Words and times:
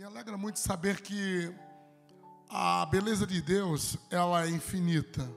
Me 0.00 0.06
alegra 0.06 0.38
muito 0.38 0.58
saber 0.58 1.02
que 1.02 1.52
a 2.48 2.86
beleza 2.86 3.26
de 3.26 3.42
Deus, 3.42 3.98
ela 4.10 4.46
é 4.46 4.48
infinita. 4.48 5.30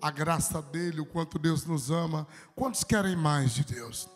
A 0.00 0.12
graça 0.12 0.62
dele, 0.62 1.00
o 1.00 1.04
quanto 1.04 1.40
Deus 1.40 1.64
nos 1.64 1.90
ama. 1.90 2.24
Quantos 2.54 2.84
querem 2.84 3.16
mais 3.16 3.52
de 3.52 3.64
Deus? 3.64 4.08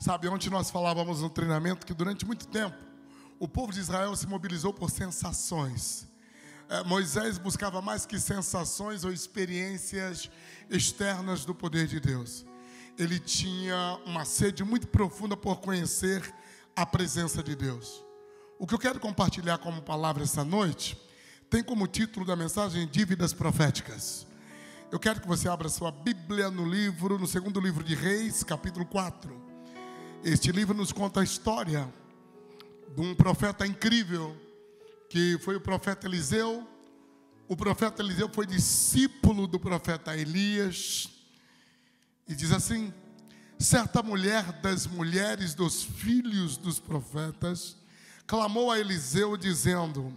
Sabe, 0.00 0.28
ontem 0.28 0.48
nós 0.48 0.70
falávamos 0.70 1.20
no 1.20 1.28
treinamento 1.28 1.84
que 1.84 1.92
durante 1.92 2.24
muito 2.24 2.48
tempo 2.48 2.74
o 3.38 3.46
povo 3.46 3.70
de 3.70 3.80
Israel 3.80 4.16
se 4.16 4.26
mobilizou 4.26 4.72
por 4.72 4.90
sensações. 4.90 6.08
É, 6.66 6.82
Moisés 6.84 7.36
buscava 7.36 7.82
mais 7.82 8.06
que 8.06 8.18
sensações 8.18 9.04
ou 9.04 9.12
experiências 9.12 10.30
externas 10.70 11.44
do 11.44 11.54
poder 11.54 11.86
de 11.86 12.00
Deus. 12.00 12.46
Ele 12.96 13.18
tinha 13.18 14.00
uma 14.06 14.24
sede 14.24 14.64
muito 14.64 14.88
profunda 14.88 15.36
por 15.36 15.60
conhecer 15.60 16.34
a 16.74 16.86
presença 16.86 17.42
de 17.42 17.54
Deus. 17.54 18.02
O 18.56 18.66
que 18.66 18.74
eu 18.74 18.78
quero 18.78 19.00
compartilhar 19.00 19.58
como 19.58 19.82
palavra 19.82 20.22
essa 20.22 20.44
noite 20.44 20.96
tem 21.50 21.62
como 21.62 21.88
título 21.88 22.24
da 22.24 22.36
mensagem 22.36 22.86
Dívidas 22.86 23.32
Proféticas. 23.32 24.26
Eu 24.92 24.98
quero 25.00 25.20
que 25.20 25.26
você 25.26 25.48
abra 25.48 25.68
sua 25.68 25.90
Bíblia 25.90 26.50
no 26.52 26.64
livro, 26.64 27.18
no 27.18 27.26
segundo 27.26 27.58
livro 27.58 27.82
de 27.82 27.96
Reis, 27.96 28.44
capítulo 28.44 28.86
4. 28.86 29.42
Este 30.22 30.52
livro 30.52 30.72
nos 30.72 30.92
conta 30.92 31.20
a 31.20 31.24
história 31.24 31.92
de 32.94 33.00
um 33.00 33.12
profeta 33.12 33.66
incrível, 33.66 34.36
que 35.10 35.36
foi 35.40 35.56
o 35.56 35.60
profeta 35.60 36.06
Eliseu. 36.06 36.66
O 37.48 37.56
profeta 37.56 38.02
Eliseu 38.02 38.30
foi 38.32 38.46
discípulo 38.46 39.48
do 39.48 39.58
profeta 39.58 40.16
Elias. 40.16 41.08
E 42.28 42.36
diz 42.36 42.52
assim: 42.52 42.94
certa 43.58 44.00
mulher 44.00 44.44
das 44.62 44.86
mulheres 44.86 45.54
dos 45.54 45.82
filhos 45.82 46.56
dos 46.56 46.78
profetas 46.78 47.83
clamou 48.26 48.70
a 48.70 48.78
Eliseu, 48.78 49.36
dizendo: 49.36 50.16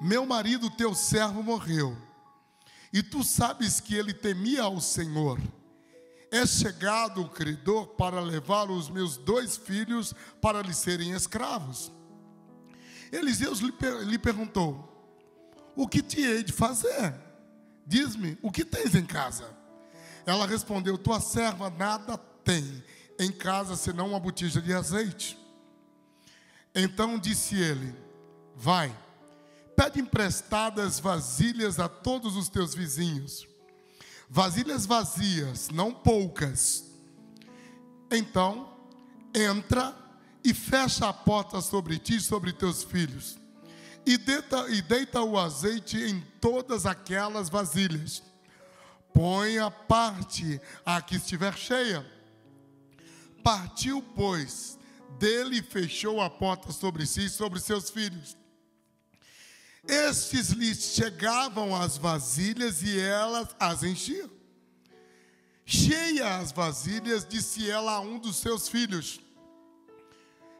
Meu 0.00 0.24
marido, 0.26 0.70
teu 0.70 0.94
servo, 0.94 1.42
morreu, 1.42 1.96
e 2.92 3.02
tu 3.02 3.22
sabes 3.22 3.80
que 3.80 3.94
ele 3.94 4.14
temia 4.14 4.62
ao 4.62 4.80
Senhor. 4.80 5.40
É 6.30 6.44
chegado 6.44 7.22
o 7.22 7.28
credor 7.28 7.86
para 7.86 8.20
levar 8.20 8.70
os 8.70 8.90
meus 8.90 9.16
dois 9.16 9.56
filhos 9.56 10.14
para 10.42 10.60
lhe 10.60 10.74
serem 10.74 11.12
escravos. 11.12 11.90
Eliseu 13.10 13.52
lhe, 14.04 14.18
perguntou: 14.18 15.10
O 15.74 15.88
que 15.88 16.02
te 16.02 16.20
hei 16.20 16.42
de 16.42 16.52
fazer? 16.52 17.14
Diz-me, 17.86 18.36
o 18.42 18.52
que 18.52 18.64
tens 18.64 18.94
em 18.94 19.06
casa? 19.06 19.56
Ela 20.26 20.46
respondeu: 20.46 20.98
Tua 20.98 21.20
serva 21.20 21.70
nada 21.70 22.18
tem 22.44 22.84
em 23.18 23.32
casa 23.32 23.74
senão 23.76 24.08
uma 24.08 24.20
botija 24.20 24.60
de 24.60 24.74
azeite. 24.74 25.38
Então 26.80 27.18
disse 27.18 27.56
ele: 27.56 27.92
Vai, 28.54 28.96
pede 29.74 30.00
emprestadas 30.00 31.00
vasilhas 31.00 31.80
a 31.80 31.88
todos 31.88 32.36
os 32.36 32.48
teus 32.48 32.72
vizinhos, 32.72 33.48
vasilhas 34.30 34.86
vazias, 34.86 35.70
não 35.70 35.92
poucas. 35.92 36.84
Então, 38.08 38.72
entra 39.34 39.92
e 40.44 40.54
fecha 40.54 41.08
a 41.08 41.12
porta 41.12 41.60
sobre 41.60 41.98
ti 41.98 42.14
e 42.14 42.20
sobre 42.20 42.52
teus 42.52 42.84
filhos, 42.84 43.36
e 44.06 44.16
deita, 44.16 44.68
e 44.68 44.80
deita 44.80 45.20
o 45.20 45.36
azeite 45.36 45.96
em 45.96 46.20
todas 46.40 46.86
aquelas 46.86 47.48
vasilhas. 47.48 48.22
Põe 49.12 49.58
a 49.58 49.68
parte 49.68 50.60
a 50.86 51.02
que 51.02 51.16
estiver 51.16 51.56
cheia. 51.56 52.06
Partiu, 53.42 54.00
pois, 54.14 54.77
dele 55.18 55.62
fechou 55.62 56.20
a 56.20 56.28
porta 56.28 56.72
sobre 56.72 57.06
si 57.06 57.26
e 57.26 57.30
sobre 57.30 57.60
seus 57.60 57.90
filhos. 57.90 58.36
Estes 59.86 60.50
lhe 60.50 60.74
chegavam 60.74 61.74
as 61.74 61.96
vasilhas 61.96 62.82
e 62.82 62.98
elas 62.98 63.48
as 63.58 63.82
enchiam. 63.82 64.30
Cheia 65.64 66.38
as 66.38 66.52
vasilhas, 66.52 67.26
disse 67.26 67.70
ela 67.70 67.92
a 67.92 68.00
um 68.00 68.18
dos 68.18 68.36
seus 68.36 68.68
filhos: 68.68 69.20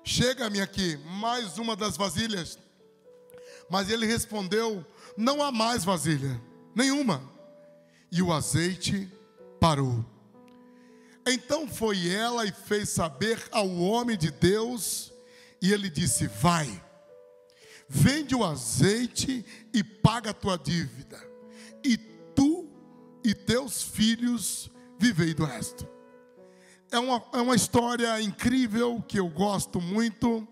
Chega-me 0.04 0.60
aqui, 0.60 0.96
mais 1.20 1.58
uma 1.58 1.76
das 1.76 1.96
vasilhas. 1.96 2.58
Mas 3.70 3.90
ele 3.90 4.06
respondeu: 4.06 4.84
Não 5.16 5.42
há 5.42 5.52
mais 5.52 5.84
vasilha, 5.84 6.40
nenhuma. 6.74 7.22
E 8.10 8.22
o 8.22 8.32
azeite 8.32 9.10
parou. 9.60 10.04
Então 11.30 11.68
foi 11.68 12.08
ela 12.08 12.46
e 12.46 12.52
fez 12.52 12.88
saber 12.88 13.38
ao 13.52 13.68
homem 13.76 14.16
de 14.16 14.30
Deus, 14.30 15.12
e 15.60 15.72
ele 15.72 15.90
disse: 15.90 16.26
Vai, 16.26 16.82
vende 17.86 18.34
o 18.34 18.42
azeite 18.42 19.44
e 19.74 19.84
paga 19.84 20.30
a 20.30 20.34
tua 20.34 20.56
dívida, 20.56 21.18
e 21.84 21.98
tu 22.34 22.66
e 23.22 23.34
teus 23.34 23.82
filhos 23.82 24.70
vivei 24.98 25.34
do 25.34 25.44
resto. 25.44 25.86
É 26.90 26.98
uma, 26.98 27.22
é 27.34 27.40
uma 27.42 27.54
história 27.54 28.18
incrível 28.22 29.04
que 29.06 29.20
eu 29.20 29.28
gosto 29.28 29.82
muito, 29.82 30.48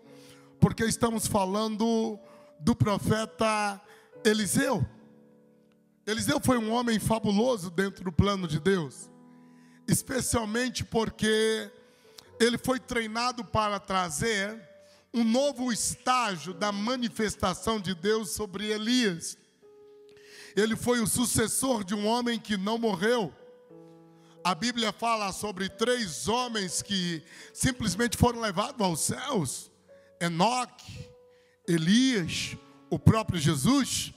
porque 0.60 0.84
estamos 0.84 1.26
falando 1.26 2.18
do 2.60 2.76
profeta 2.76 3.80
Eliseu. 4.22 4.86
Eliseu 6.06 6.38
foi 6.38 6.58
um 6.58 6.70
homem 6.70 6.98
fabuloso 6.98 7.70
dentro 7.70 8.04
do 8.04 8.12
plano 8.12 8.46
de 8.46 8.60
Deus 8.60 9.15
especialmente 9.86 10.84
porque 10.84 11.70
ele 12.40 12.58
foi 12.58 12.78
treinado 12.78 13.44
para 13.44 13.78
trazer 13.78 14.60
um 15.12 15.24
novo 15.24 15.72
estágio 15.72 16.52
da 16.52 16.70
manifestação 16.70 17.80
de 17.80 17.94
Deus 17.94 18.30
sobre 18.30 18.70
Elias. 18.70 19.38
Ele 20.54 20.76
foi 20.76 21.00
o 21.00 21.06
sucessor 21.06 21.84
de 21.84 21.94
um 21.94 22.06
homem 22.06 22.38
que 22.38 22.56
não 22.56 22.78
morreu. 22.78 23.32
A 24.44 24.54
Bíblia 24.54 24.92
fala 24.92 25.32
sobre 25.32 25.68
três 25.68 26.28
homens 26.28 26.80
que 26.82 27.22
simplesmente 27.52 28.16
foram 28.16 28.40
levados 28.40 28.80
aos 28.80 29.00
céus: 29.00 29.70
Enoque, 30.20 31.10
Elias, 31.66 32.56
o 32.88 32.98
próprio 32.98 33.40
Jesus. 33.40 34.12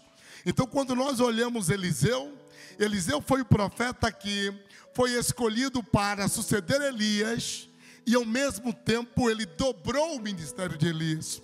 Então, 0.46 0.66
quando 0.66 0.96
nós 0.96 1.19
olhamos 1.19 1.69
Eliseu, 1.69 2.38
Eliseu 2.80 3.22
foi 3.22 3.42
o 3.42 3.46
profeta 3.46 4.10
que 4.10 4.54
foi 4.94 5.12
escolhido 5.12 5.84
para 5.84 6.30
suceder 6.30 6.82
Elias, 6.82 7.70
e 8.08 8.16
ao 8.16 8.26
mesmo 8.26 8.74
tempo 8.74 9.30
ele 9.30 9.46
dobrou 9.46 10.16
o 10.16 10.22
ministério 10.22 10.78
de 10.78 10.88
Elias, 10.88 11.42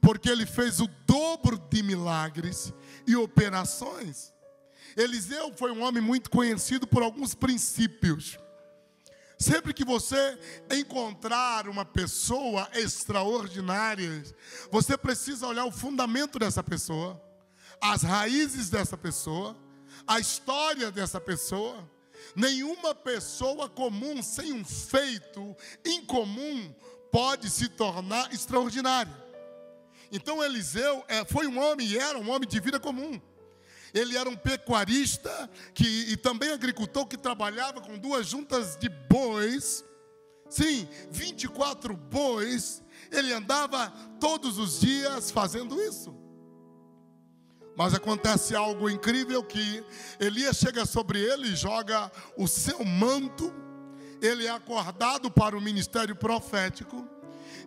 porque 0.00 0.28
ele 0.28 0.44
fez 0.44 0.80
o 0.80 0.88
dobro 1.06 1.56
de 1.56 1.82
milagres 1.82 2.72
e 3.06 3.14
operações. 3.14 4.34
Eliseu 4.96 5.52
foi 5.56 5.70
um 5.70 5.82
homem 5.82 6.02
muito 6.02 6.28
conhecido 6.28 6.86
por 6.86 7.02
alguns 7.02 7.34
princípios. 7.34 8.36
Sempre 9.38 9.72
que 9.72 9.84
você 9.84 10.36
encontrar 10.72 11.68
uma 11.68 11.84
pessoa 11.84 12.68
extraordinária, 12.74 14.24
você 14.72 14.98
precisa 14.98 15.46
olhar 15.46 15.64
o 15.64 15.70
fundamento 15.70 16.36
dessa 16.36 16.64
pessoa, 16.64 17.22
as 17.80 18.02
raízes 18.02 18.68
dessa 18.68 18.96
pessoa, 18.96 19.56
a 20.08 20.18
história 20.18 20.90
dessa 20.90 21.20
pessoa. 21.20 21.88
Nenhuma 22.34 22.94
pessoa 22.94 23.68
comum 23.68 24.22
sem 24.22 24.52
um 24.52 24.64
feito 24.64 25.54
incomum 25.84 26.74
pode 27.12 27.48
se 27.50 27.68
tornar 27.68 28.32
extraordinário. 28.32 29.14
Então 30.10 30.42
Eliseu 30.42 31.04
é, 31.06 31.24
foi 31.24 31.46
um 31.46 31.58
homem 31.58 31.86
e 31.86 31.98
era 31.98 32.18
um 32.18 32.30
homem 32.30 32.48
de 32.48 32.58
vida 32.58 32.80
comum. 32.80 33.20
Ele 33.92 34.16
era 34.16 34.28
um 34.28 34.36
pecuarista 34.36 35.50
que, 35.74 35.84
e 35.84 36.16
também 36.16 36.50
agricultor 36.50 37.06
que 37.06 37.16
trabalhava 37.16 37.80
com 37.80 37.98
duas 37.98 38.26
juntas 38.26 38.76
de 38.76 38.88
bois. 38.88 39.84
Sim, 40.48 40.88
24 41.10 41.96
bois. 41.96 42.82
Ele 43.10 43.32
andava 43.32 43.90
todos 44.20 44.58
os 44.58 44.80
dias 44.80 45.30
fazendo 45.30 45.80
isso. 45.80 46.27
Mas 47.78 47.94
acontece 47.94 48.56
algo 48.56 48.90
incrível 48.90 49.40
que 49.40 49.84
Elias 50.18 50.56
chega 50.56 50.84
sobre 50.84 51.20
ele 51.20 51.52
e 51.52 51.54
joga 51.54 52.10
o 52.36 52.48
seu 52.48 52.84
manto. 52.84 53.54
Ele 54.20 54.46
é 54.46 54.50
acordado 54.50 55.30
para 55.30 55.56
o 55.56 55.60
ministério 55.60 56.16
profético. 56.16 57.06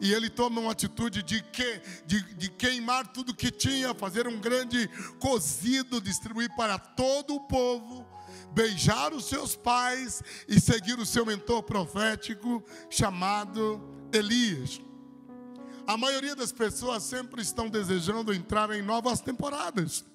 E 0.02 0.12
ele 0.12 0.30
toma 0.30 0.60
uma 0.60 0.74
atitude 0.74 1.24
de, 1.24 1.42
que, 1.42 1.82
de, 2.06 2.22
de 2.34 2.50
queimar 2.50 3.08
tudo 3.08 3.34
que 3.34 3.50
tinha, 3.50 3.94
fazer 3.94 4.28
um 4.28 4.38
grande 4.38 4.90
cozido, 5.18 6.02
distribuir 6.02 6.54
para 6.58 6.78
todo 6.78 7.36
o 7.36 7.48
povo, 7.48 8.06
beijar 8.52 9.14
os 9.14 9.24
seus 9.24 9.56
pais 9.56 10.22
e 10.46 10.60
seguir 10.60 11.00
o 11.00 11.06
seu 11.06 11.26
mentor 11.26 11.64
profético 11.64 12.62
chamado 12.90 13.80
Elias. 14.12 14.82
A 15.92 15.98
maioria 15.98 16.34
das 16.34 16.54
pessoas 16.54 17.04
sempre 17.04 17.42
estão 17.42 17.68
desejando 17.68 18.34
entrar 18.34 18.72
em 18.72 18.82
novas 18.82 19.20
temporadas. 19.20 20.06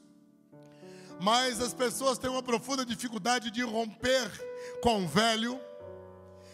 Mas 1.20 1.60
as 1.60 1.74
pessoas 1.74 2.16
têm 2.16 2.30
uma 2.30 2.42
profunda 2.42 2.82
dificuldade 2.82 3.50
de 3.50 3.60
romper 3.60 4.30
com 4.80 5.04
o 5.04 5.06
velho, 5.06 5.60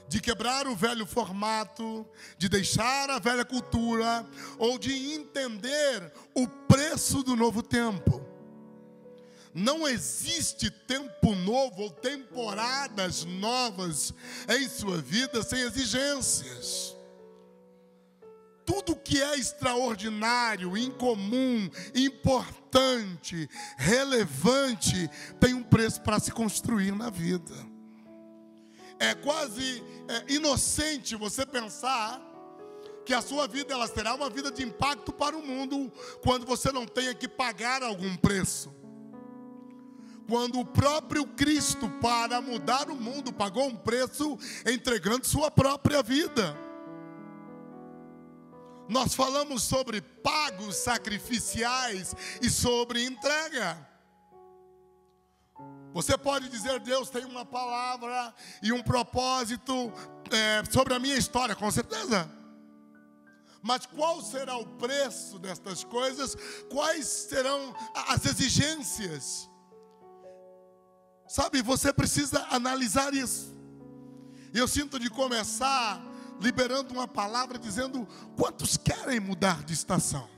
de 0.08 0.20
quebrar 0.20 0.66
o 0.66 0.74
velho 0.74 1.06
formato, 1.06 2.04
de 2.36 2.48
deixar 2.48 3.10
a 3.10 3.20
velha 3.20 3.44
cultura 3.44 4.26
ou 4.58 4.76
de 4.76 4.92
entender 5.14 6.12
o 6.34 6.48
preço 6.48 7.22
do 7.22 7.36
novo 7.36 7.62
tempo. 7.62 8.26
Não 9.54 9.86
existe 9.86 10.68
tempo 10.68 11.32
novo 11.36 11.82
ou 11.82 11.90
temporadas 11.90 13.24
novas 13.24 14.12
em 14.48 14.68
sua 14.68 14.98
vida 14.98 15.44
sem 15.44 15.60
exigências. 15.60 16.91
Tudo 18.64 18.96
que 18.96 19.20
é 19.20 19.36
extraordinário, 19.36 20.76
incomum, 20.76 21.68
importante, 21.94 23.48
relevante, 23.76 25.10
tem 25.40 25.54
um 25.54 25.62
preço 25.62 26.00
para 26.02 26.20
se 26.20 26.30
construir 26.30 26.92
na 26.92 27.10
vida. 27.10 27.54
É 28.98 29.14
quase 29.14 29.82
é, 30.08 30.32
inocente 30.32 31.16
você 31.16 31.44
pensar 31.44 32.20
que 33.04 33.12
a 33.12 33.20
sua 33.20 33.48
vida 33.48 33.74
ela 33.74 33.88
será 33.88 34.14
uma 34.14 34.30
vida 34.30 34.50
de 34.50 34.62
impacto 34.62 35.12
para 35.12 35.36
o 35.36 35.44
mundo 35.44 35.92
quando 36.22 36.46
você 36.46 36.70
não 36.70 36.86
tenha 36.86 37.12
que 37.12 37.26
pagar 37.26 37.82
algum 37.82 38.16
preço 38.16 38.82
quando 40.28 40.60
o 40.60 40.64
próprio 40.64 41.26
Cristo, 41.26 41.90
para 42.00 42.40
mudar 42.40 42.88
o 42.88 42.96
mundo, 42.96 43.32
pagou 43.32 43.66
um 43.66 43.76
preço 43.76 44.38
entregando 44.66 45.26
sua 45.26 45.50
própria 45.50 46.02
vida. 46.02 46.56
Nós 48.92 49.14
falamos 49.14 49.62
sobre 49.62 50.02
pagos 50.02 50.76
sacrificiais 50.76 52.14
e 52.42 52.50
sobre 52.50 53.02
entrega. 53.02 53.88
Você 55.94 56.18
pode 56.18 56.50
dizer, 56.50 56.78
Deus 56.80 57.08
tem 57.08 57.24
uma 57.24 57.42
palavra 57.42 58.34
e 58.62 58.70
um 58.70 58.82
propósito 58.82 59.90
é, 60.30 60.62
sobre 60.70 60.92
a 60.92 60.98
minha 60.98 61.16
história, 61.16 61.56
com 61.56 61.70
certeza. 61.70 62.30
Mas 63.62 63.86
qual 63.86 64.20
será 64.20 64.58
o 64.58 64.66
preço 64.76 65.38
destas 65.38 65.82
coisas? 65.84 66.36
Quais 66.70 67.06
serão 67.06 67.74
as 67.94 68.26
exigências? 68.26 69.48
Sabe, 71.26 71.62
você 71.62 71.94
precisa 71.94 72.46
analisar 72.50 73.14
isso. 73.14 73.56
Eu 74.52 74.68
sinto 74.68 74.98
de 74.98 75.08
começar 75.08 76.11
liberando 76.42 76.92
uma 76.92 77.08
palavra 77.08 77.58
dizendo: 77.58 78.06
quantos 78.36 78.76
querem 78.76 79.20
mudar 79.20 79.62
de 79.64 79.72
estação? 79.72 80.28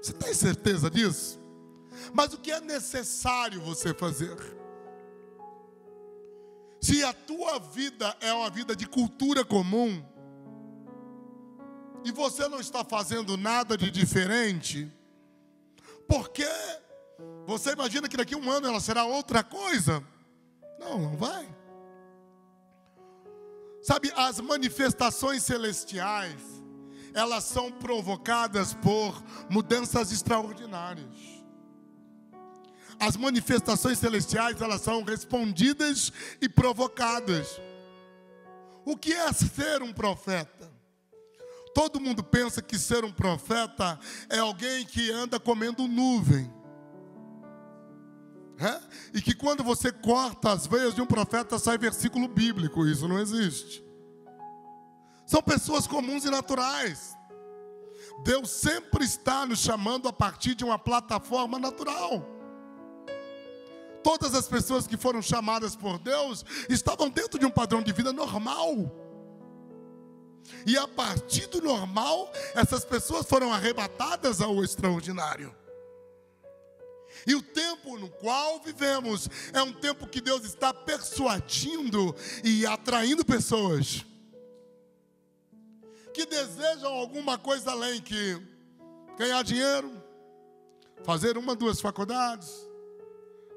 Você 0.00 0.12
tem 0.12 0.32
certeza 0.32 0.90
disso? 0.90 1.40
Mas 2.12 2.32
o 2.32 2.38
que 2.38 2.52
é 2.52 2.60
necessário 2.60 3.60
você 3.60 3.92
fazer? 3.92 4.36
Se 6.80 7.04
a 7.04 7.12
tua 7.12 7.58
vida 7.58 8.16
é 8.20 8.32
uma 8.32 8.48
vida 8.48 8.74
de 8.74 8.86
cultura 8.86 9.44
comum, 9.44 10.02
e 12.04 12.10
você 12.10 12.48
não 12.48 12.58
está 12.60 12.82
fazendo 12.84 13.36
nada 13.36 13.76
de 13.76 13.90
diferente, 13.90 14.90
por 16.08 16.30
que 16.30 16.48
você 17.46 17.72
imagina 17.72 18.08
que 18.08 18.16
daqui 18.16 18.34
a 18.34 18.38
um 18.38 18.50
ano 18.50 18.68
ela 18.68 18.80
será 18.80 19.04
outra 19.04 19.44
coisa? 19.44 20.02
Não, 20.78 20.98
não 20.98 21.16
vai. 21.16 21.46
Sabe, 23.82 24.12
as 24.14 24.38
manifestações 24.40 25.42
celestiais, 25.42 26.40
elas 27.14 27.44
são 27.44 27.72
provocadas 27.72 28.74
por 28.74 29.22
mudanças 29.48 30.12
extraordinárias. 30.12 31.40
As 32.98 33.16
manifestações 33.16 33.98
celestiais, 33.98 34.60
elas 34.60 34.82
são 34.82 35.02
respondidas 35.02 36.12
e 36.40 36.48
provocadas. 36.48 37.60
O 38.84 38.96
que 38.96 39.12
é 39.12 39.32
ser 39.32 39.82
um 39.82 39.92
profeta? 39.92 40.70
Todo 41.74 42.00
mundo 42.00 42.22
pensa 42.22 42.60
que 42.60 42.78
ser 42.78 43.04
um 43.04 43.12
profeta 43.12 43.98
é 44.28 44.38
alguém 44.38 44.84
que 44.84 45.10
anda 45.10 45.40
comendo 45.40 45.88
nuvem. 45.88 46.59
E 49.14 49.22
que 49.22 49.34
quando 49.34 49.64
você 49.64 49.90
corta 49.90 50.52
as 50.52 50.66
veias 50.66 50.94
de 50.94 51.00
um 51.00 51.06
profeta 51.06 51.58
sai 51.58 51.78
versículo 51.78 52.28
bíblico, 52.28 52.86
isso 52.86 53.08
não 53.08 53.18
existe. 53.18 53.82
São 55.26 55.42
pessoas 55.42 55.86
comuns 55.86 56.24
e 56.24 56.30
naturais. 56.30 57.16
Deus 58.24 58.50
sempre 58.50 59.04
está 59.04 59.46
nos 59.46 59.60
chamando 59.60 60.08
a 60.08 60.12
partir 60.12 60.54
de 60.54 60.64
uma 60.64 60.78
plataforma 60.78 61.58
natural. 61.58 62.26
Todas 64.02 64.34
as 64.34 64.48
pessoas 64.48 64.86
que 64.86 64.96
foram 64.96 65.22
chamadas 65.22 65.76
por 65.76 65.98
Deus 65.98 66.44
estavam 66.68 67.08
dentro 67.08 67.38
de 67.38 67.46
um 67.46 67.50
padrão 67.50 67.82
de 67.82 67.92
vida 67.92 68.12
normal. 68.12 68.90
E 70.66 70.76
a 70.76 70.88
partir 70.88 71.46
do 71.46 71.60
normal, 71.60 72.30
essas 72.54 72.84
pessoas 72.84 73.26
foram 73.26 73.52
arrebatadas 73.52 74.40
ao 74.40 74.64
extraordinário. 74.64 75.54
E 77.26 77.34
o 77.34 77.42
tempo 77.42 77.98
no 77.98 78.08
qual 78.08 78.60
vivemos 78.60 79.28
é 79.52 79.62
um 79.62 79.72
tempo 79.72 80.06
que 80.06 80.20
Deus 80.20 80.44
está 80.44 80.72
persuadindo 80.72 82.14
e 82.44 82.66
atraindo 82.66 83.24
pessoas 83.24 84.04
que 86.12 86.26
desejam 86.26 86.92
alguma 86.92 87.38
coisa 87.38 87.70
além 87.70 88.00
que 88.00 88.40
ganhar 89.16 89.42
dinheiro, 89.42 89.90
fazer 91.02 91.38
uma, 91.38 91.54
duas 91.54 91.80
faculdades, 91.80 92.50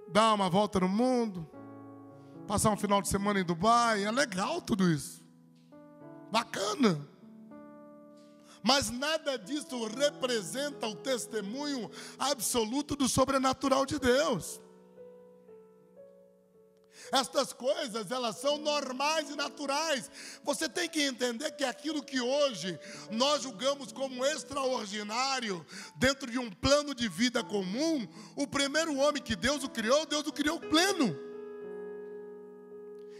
dar 0.07 0.33
uma 0.33 0.49
volta 0.49 0.79
no 0.79 0.87
mundo, 0.87 1.49
passar 2.47 2.69
um 2.71 2.77
final 2.77 3.01
de 3.01 3.07
semana 3.07 3.39
em 3.39 3.43
Dubai. 3.43 4.03
É 4.03 4.11
legal 4.11 4.61
tudo 4.61 4.89
isso. 4.91 5.23
Bacana. 6.31 7.12
Mas 8.63 8.89
nada 8.89 9.37
disso 9.37 9.85
representa 9.87 10.87
o 10.87 10.95
testemunho 10.95 11.91
absoluto 12.17 12.95
do 12.95 13.09
sobrenatural 13.09 13.85
de 13.85 13.99
Deus. 13.99 14.61
Estas 17.11 17.51
coisas, 17.51 18.09
elas 18.09 18.37
são 18.37 18.57
normais 18.57 19.29
e 19.29 19.35
naturais. 19.35 20.09
Você 20.43 20.69
tem 20.69 20.89
que 20.89 21.01
entender 21.01 21.51
que 21.51 21.65
aquilo 21.65 22.01
que 22.01 22.21
hoje 22.21 22.79
nós 23.11 23.43
julgamos 23.43 23.91
como 23.91 24.25
extraordinário, 24.25 25.65
dentro 25.97 26.31
de 26.31 26.39
um 26.39 26.49
plano 26.49 26.95
de 26.95 27.09
vida 27.09 27.43
comum, 27.43 28.07
o 28.35 28.47
primeiro 28.47 28.95
homem 28.95 29.21
que 29.21 29.35
Deus 29.35 29.63
o 29.63 29.69
criou, 29.69 30.05
Deus 30.05 30.25
o 30.25 30.31
criou 30.31 30.59
pleno. 30.59 31.15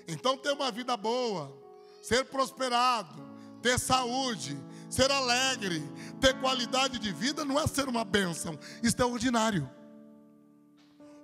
Então, 0.07 0.37
ter 0.37 0.53
uma 0.53 0.71
vida 0.71 0.95
boa, 0.95 1.55
ser 2.01 2.25
prosperado, 2.25 3.21
ter 3.61 3.79
saúde, 3.79 4.57
ser 4.93 5.11
alegre, 5.11 5.81
ter 6.21 6.39
qualidade 6.39 6.99
de 6.99 7.11
vida 7.11 7.43
não 7.43 7.59
é 7.59 7.65
ser 7.65 7.87
uma 7.87 8.05
bênção, 8.05 8.57
isso 8.83 9.01
é 9.01 9.05
ordinário. 9.05 9.69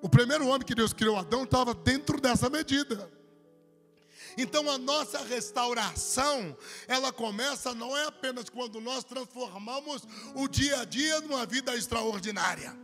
O 0.02 0.10
primeiro 0.10 0.48
homem 0.48 0.66
que 0.66 0.74
Deus 0.74 0.92
criou, 0.92 1.18
Adão, 1.18 1.44
estava 1.44 1.74
dentro 1.74 2.20
dessa 2.20 2.50
medida. 2.50 3.12
Então 4.38 4.70
a 4.70 4.78
nossa 4.78 5.20
restauração, 5.20 6.58
ela 6.88 7.12
começa 7.12 7.76
não 7.76 7.96
é 7.96 8.06
apenas 8.06 8.50
quando 8.50 8.80
nós 8.82 9.04
transformamos 9.04 10.04
o 10.34 10.48
dia 10.48 10.82
a 10.82 10.86
dia 10.86 11.22
numa 11.22 11.46
vida 11.46 11.76
extraordinária. 11.76 12.76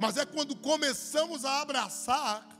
Mas 0.00 0.16
é 0.16 0.26
quando 0.26 0.54
começamos 0.56 1.44
a 1.44 1.62
abraçar 1.62 2.55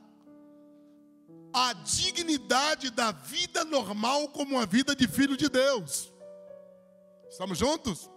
a 1.56 1.72
dignidade 1.72 2.90
da 2.90 3.12
vida 3.12 3.64
normal 3.64 4.28
como 4.28 4.60
a 4.60 4.66
vida 4.66 4.94
de 4.94 5.08
filho 5.08 5.38
de 5.38 5.48
Deus. 5.48 6.12
Estamos 7.30 7.56
juntos? 7.56 8.10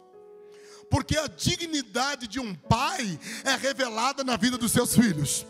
Porque 0.92 1.18
a 1.18 1.26
dignidade 1.26 2.28
de 2.28 2.38
um 2.38 2.54
pai 2.54 3.18
é 3.46 3.56
revelada 3.56 4.26
na 4.26 4.36
vida 4.36 4.58
dos 4.58 4.74
seus 4.74 4.94
filhos. 4.94 5.48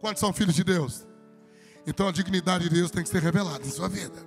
Quantos 0.00 0.18
são 0.18 0.32
filhos 0.32 0.56
de 0.56 0.64
Deus? 0.64 1.06
Então 1.86 2.08
a 2.08 2.12
dignidade 2.12 2.68
de 2.68 2.74
Deus 2.74 2.90
tem 2.90 3.04
que 3.04 3.10
ser 3.10 3.22
revelada 3.22 3.64
em 3.64 3.70
sua 3.70 3.88
vida. 3.88 4.18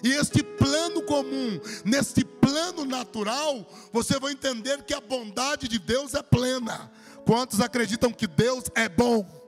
E 0.00 0.12
este 0.12 0.44
plano 0.44 1.02
comum, 1.02 1.60
neste 1.84 2.24
plano 2.24 2.84
natural, 2.84 3.66
você 3.92 4.20
vai 4.20 4.32
entender 4.32 4.84
que 4.84 4.94
a 4.94 5.00
bondade 5.00 5.66
de 5.66 5.80
Deus 5.80 6.14
é 6.14 6.22
plena. 6.22 6.88
Quantos 7.26 7.60
acreditam 7.60 8.12
que 8.12 8.28
Deus 8.28 8.64
é 8.76 8.88
bom? 8.88 9.43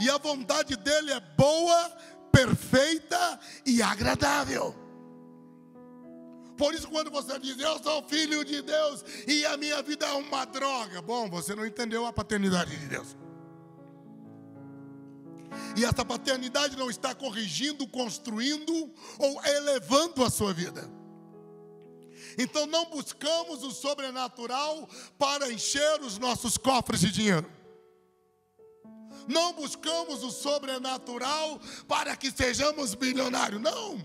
E 0.00 0.10
a 0.10 0.18
vontade 0.18 0.76
dele 0.76 1.12
é 1.12 1.20
boa, 1.20 1.90
perfeita 2.30 3.40
e 3.64 3.82
agradável. 3.82 4.74
Por 6.56 6.74
isso, 6.74 6.88
quando 6.88 7.10
você 7.10 7.38
diz, 7.38 7.58
eu 7.58 7.82
sou 7.82 8.02
filho 8.04 8.44
de 8.44 8.62
Deus 8.62 9.04
e 9.26 9.44
a 9.46 9.56
minha 9.56 9.82
vida 9.82 10.06
é 10.06 10.12
uma 10.12 10.44
droga, 10.44 11.02
bom, 11.02 11.28
você 11.28 11.54
não 11.54 11.66
entendeu 11.66 12.06
a 12.06 12.12
paternidade 12.12 12.76
de 12.76 12.86
Deus. 12.86 13.16
E 15.76 15.84
essa 15.84 16.04
paternidade 16.04 16.76
não 16.76 16.90
está 16.90 17.14
corrigindo, 17.14 17.86
construindo 17.88 18.92
ou 19.18 19.44
elevando 19.44 20.24
a 20.24 20.30
sua 20.30 20.52
vida. 20.52 20.88
Então 22.38 22.66
não 22.66 22.86
buscamos 22.86 23.62
o 23.62 23.70
sobrenatural 23.70 24.88
para 25.18 25.52
encher 25.52 26.00
os 26.00 26.18
nossos 26.18 26.56
cofres 26.56 27.00
de 27.00 27.10
dinheiro. 27.10 27.50
Não 29.28 29.52
buscamos 29.52 30.22
o 30.22 30.30
sobrenatural 30.30 31.60
para 31.86 32.16
que 32.16 32.30
sejamos 32.30 32.94
bilionários. 32.94 33.60
Não. 33.60 33.98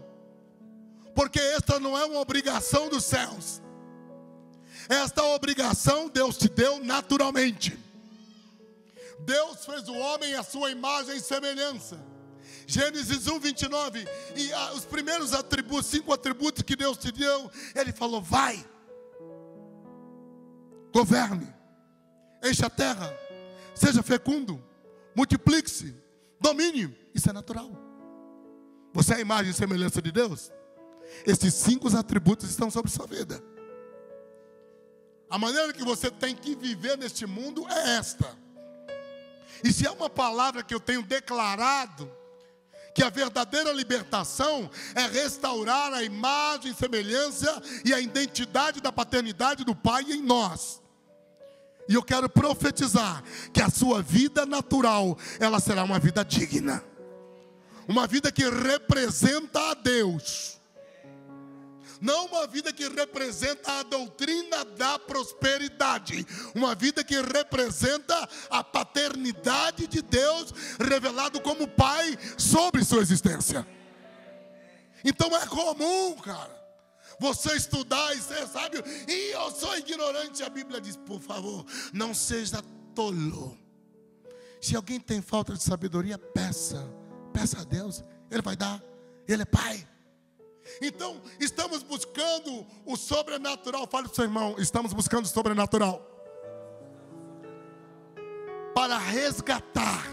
Porque 1.15 1.39
esta 1.39 1.79
não 1.79 1.97
é 1.97 2.05
uma 2.05 2.19
obrigação 2.19 2.89
dos 2.89 3.05
céus. 3.05 3.61
Esta 4.87 5.23
obrigação 5.23 6.07
Deus 6.07 6.37
te 6.37 6.47
deu 6.47 6.83
naturalmente. 6.83 7.77
Deus 9.19 9.65
fez 9.65 9.87
o 9.87 9.95
homem 9.95 10.35
à 10.35 10.43
sua 10.43 10.71
imagem 10.71 11.17
e 11.17 11.21
semelhança. 11.21 11.99
Gênesis 12.67 13.27
1, 13.27 13.39
29. 13.39 14.07
E 14.35 14.53
ah, 14.53 14.73
os 14.73 14.85
primeiros 14.85 15.33
atributos, 15.33 15.87
cinco 15.87 16.13
atributos 16.13 16.63
que 16.63 16.75
Deus 16.75 16.97
te 16.97 17.11
deu, 17.11 17.49
Ele 17.73 17.91
falou: 17.91 18.21
vai, 18.21 18.63
governe, 20.93 21.53
enche 22.43 22.65
a 22.65 22.69
terra, 22.69 23.17
seja 23.73 24.03
fecundo, 24.03 24.61
multiplique-se, 25.17 25.95
domine. 26.39 26.95
Isso 27.15 27.27
é 27.27 27.33
natural. 27.33 27.71
Você 28.93 29.13
é 29.13 29.17
a 29.17 29.19
imagem 29.19 29.49
e 29.49 29.53
semelhança 29.55 29.99
de 29.99 30.11
Deus? 30.11 30.51
Esses 31.25 31.55
cinco 31.55 31.87
atributos 31.97 32.47
estão 32.47 32.69
sobre 32.69 32.91
sua 32.91 33.07
vida. 33.07 33.43
A 35.27 35.39
maneira 35.39 35.73
que 35.73 35.83
você 35.83 36.11
tem 36.11 36.35
que 36.35 36.55
viver 36.55 36.97
neste 36.99 37.25
mundo 37.25 37.65
é 37.67 37.97
esta. 37.97 38.37
E 39.63 39.73
se 39.73 39.87
é 39.87 39.91
uma 39.91 40.09
palavra 40.09 40.61
que 40.61 40.73
eu 40.73 40.79
tenho 40.79 41.01
declarado, 41.01 42.11
que 42.93 43.03
a 43.03 43.09
verdadeira 43.09 43.71
libertação 43.71 44.69
é 44.93 45.01
restaurar 45.07 45.93
a 45.93 46.03
imagem, 46.03 46.75
semelhança 46.75 47.61
e 47.83 47.91
a 47.91 47.99
identidade 47.99 48.81
da 48.81 48.91
paternidade 48.91 49.63
do 49.63 49.75
Pai 49.75 50.03
em 50.03 50.21
nós. 50.21 50.79
E 51.87 51.93
eu 51.93 52.03
quero 52.03 52.29
profetizar 52.29 53.23
que 53.53 53.61
a 53.61 53.69
sua 53.69 54.01
vida 54.01 54.45
natural, 54.45 55.17
ela 55.39 55.59
será 55.59 55.83
uma 55.83 55.99
vida 55.99 56.23
digna. 56.23 56.83
Uma 57.87 58.05
vida 58.05 58.31
que 58.31 58.43
representa 58.49 59.71
a 59.71 59.73
Deus 59.73 60.57
não 62.01 62.27
uma 62.27 62.47
vida 62.47 62.71
que 62.71 62.87
representa 62.87 63.79
a 63.79 63.83
doutrina 63.83 64.63
da 64.77 64.99
prosperidade, 64.99 66.25
uma 66.53 66.75
vida 66.75 67.03
que 67.03 67.19
representa 67.21 68.29
a 68.49 68.63
paternidade 68.63 69.87
de 69.87 70.01
Deus 70.01 70.53
revelado 70.79 71.41
como 71.41 71.67
Pai 71.67 72.17
sobre 72.37 72.83
sua 72.83 73.01
existência. 73.01 73.67
Então 75.03 75.35
é 75.35 75.45
comum, 75.45 76.15
cara, 76.15 76.56
você 77.19 77.55
estudar 77.55 78.13
e 78.15 78.21
ser 78.21 78.47
sábio, 78.47 78.83
e 79.07 79.31
eu 79.31 79.51
sou 79.51 79.77
ignorante. 79.77 80.43
A 80.43 80.49
Bíblia 80.49 80.79
diz, 80.79 80.95
por 80.95 81.19
favor, 81.19 81.65
não 81.93 82.13
seja 82.13 82.61
tolo. 82.93 83.57
Se 84.61 84.75
alguém 84.75 84.99
tem 84.99 85.21
falta 85.21 85.53
de 85.53 85.61
sabedoria, 85.63 86.17
peça, 86.17 86.87
peça 87.33 87.61
a 87.61 87.63
Deus, 87.63 88.03
Ele 88.29 88.41
vai 88.41 88.55
dar, 88.55 88.83
Ele 89.27 89.41
é 89.43 89.45
Pai. 89.45 89.87
Então, 90.81 91.21
estamos 91.39 91.81
buscando 91.81 92.65
o 92.85 92.97
sobrenatural. 92.97 93.87
Fale 93.87 94.07
para 94.07 94.13
o 94.13 94.15
seu 94.15 94.25
irmão: 94.25 94.55
estamos 94.57 94.93
buscando 94.93 95.25
o 95.25 95.27
sobrenatural 95.27 96.05
para 98.75 98.97
resgatar 98.97 100.05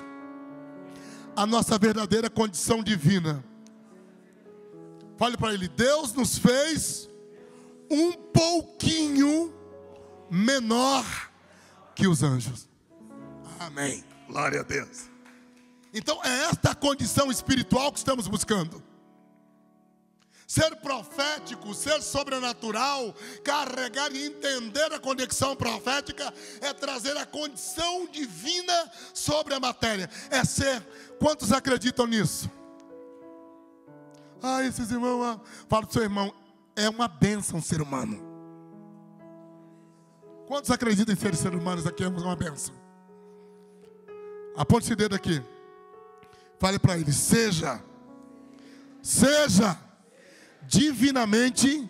a 1.37 1.44
nossa 1.44 1.76
verdadeira 1.76 2.30
condição 2.30 2.82
divina. 2.82 3.44
Fale 5.16 5.37
para 5.37 5.52
ele: 5.54 5.68
Deus 5.68 6.12
nos 6.12 6.38
fez 6.38 7.09
um 7.90 8.12
pouquinho 8.12 9.54
menor 10.30 11.04
que 11.94 12.06
os 12.06 12.23
anjos. 12.23 12.68
Amém. 13.59 14.04
Glória 14.28 14.61
a 14.61 14.62
Deus. 14.62 15.09
Então 15.92 16.21
é 16.25 16.44
esta 16.47 16.73
a 16.73 16.75
condição 16.75 17.30
espiritual 17.30 17.92
que 17.92 17.99
estamos 17.99 18.26
buscando. 18.26 18.83
Ser 20.47 20.76
profético, 20.76 21.73
ser 21.73 22.02
sobrenatural, 22.02 23.14
carregar 23.42 24.12
e 24.12 24.26
entender 24.26 24.92
a 24.92 24.99
conexão 24.99 25.56
profética 25.56 26.33
é 26.61 26.73
trazer 26.73 27.16
a 27.16 27.25
condição 27.25 28.06
divina 28.06 28.92
sobre 29.14 29.54
a 29.54 29.61
matéria. 29.61 30.11
É 30.30 30.44
ser. 30.44 30.83
Quantos 31.18 31.50
acreditam 31.50 32.06
nisso? 32.06 32.50
Ah, 34.46 34.62
esses 34.62 34.90
irmãos, 34.90 35.24
ah, 35.24 35.40
fala 35.66 35.86
para 35.86 35.88
o 35.88 35.92
seu 35.94 36.02
irmão, 36.02 36.30
é 36.76 36.86
uma 36.86 37.08
bênção 37.08 37.62
ser 37.62 37.80
humano. 37.80 38.22
Quantos 40.46 40.70
acreditam 40.70 41.14
em 41.14 41.16
ser 41.16 41.34
seres 41.34 41.58
humanos 41.58 41.86
aqui? 41.86 42.04
É 42.04 42.08
uma 42.08 42.36
bênção. 42.36 42.74
Aponte 44.54 44.84
esse 44.84 44.94
dedo 44.94 45.14
aqui. 45.14 45.42
Fale 46.58 46.78
para 46.78 46.98
ele: 46.98 47.10
seja, 47.10 47.82
seja 49.02 49.78
divinamente 50.68 51.88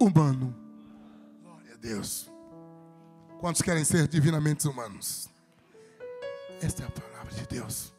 humano. 0.00 0.52
Glória 1.44 1.74
a 1.74 1.76
Deus. 1.76 2.28
Quantos 3.38 3.62
querem 3.62 3.84
ser 3.84 4.08
divinamente 4.08 4.66
humanos? 4.66 5.28
Esta 6.60 6.82
é 6.82 6.86
a 6.86 6.90
palavra 6.90 7.32
de 7.32 7.46
Deus. 7.46 7.95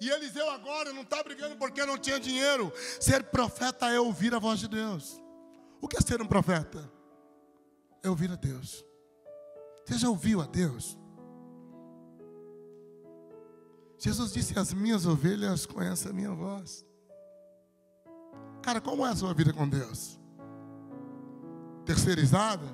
E 0.00 0.08
Eliseu 0.08 0.48
agora 0.50 0.92
não 0.92 1.02
está 1.02 1.22
brigando 1.22 1.56
porque 1.56 1.84
não 1.84 1.98
tinha 1.98 2.20
dinheiro. 2.20 2.72
Ser 3.00 3.24
profeta 3.24 3.86
é 3.86 3.98
ouvir 3.98 4.34
a 4.34 4.38
voz 4.38 4.60
de 4.60 4.68
Deus. 4.68 5.20
O 5.80 5.88
que 5.88 5.96
é 5.96 6.00
ser 6.00 6.20
um 6.22 6.26
profeta? 6.26 6.90
É 8.02 8.08
ouvir 8.08 8.30
a 8.30 8.36
Deus. 8.36 8.84
Você 9.84 9.98
já 9.98 10.08
ouviu 10.08 10.40
a 10.40 10.46
Deus? 10.46 10.98
Jesus 13.98 14.32
disse: 14.32 14.58
As 14.58 14.72
minhas 14.72 15.06
ovelhas 15.06 15.66
conhecem 15.66 16.10
a 16.10 16.14
minha 16.14 16.32
voz. 16.32 16.86
Cara, 18.62 18.80
como 18.80 19.04
é 19.04 19.10
a 19.10 19.16
sua 19.16 19.34
vida 19.34 19.52
com 19.52 19.68
Deus? 19.68 20.18
Terceirizada? 21.84 22.66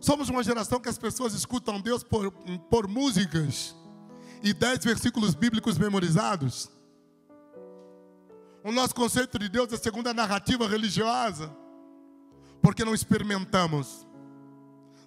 Somos 0.00 0.28
uma 0.28 0.42
geração 0.42 0.80
que 0.80 0.88
as 0.88 0.98
pessoas 0.98 1.34
escutam 1.34 1.80
Deus 1.80 2.02
por, 2.02 2.32
por 2.70 2.88
músicas 2.88 3.74
e 4.42 4.52
dez 4.52 4.84
versículos 4.84 5.34
bíblicos 5.34 5.78
memorizados. 5.78 6.70
O 8.64 8.72
nosso 8.72 8.94
conceito 8.94 9.38
de 9.38 9.48
Deus 9.48 9.72
é 9.72 9.76
segundo 9.76 10.08
a 10.08 10.14
narrativa 10.14 10.66
religiosa, 10.66 11.54
porque 12.60 12.84
não 12.84 12.94
experimentamos, 12.94 14.06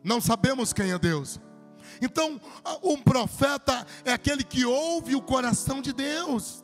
não 0.03 0.21
sabemos 0.21 0.73
quem 0.73 0.91
é 0.91 0.97
Deus. 0.97 1.39
Então, 2.01 2.39
um 2.81 2.97
profeta 2.97 3.85
é 4.05 4.13
aquele 4.13 4.43
que 4.43 4.65
ouve 4.65 5.15
o 5.15 5.21
coração 5.21 5.81
de 5.81 5.93
Deus. 5.93 6.63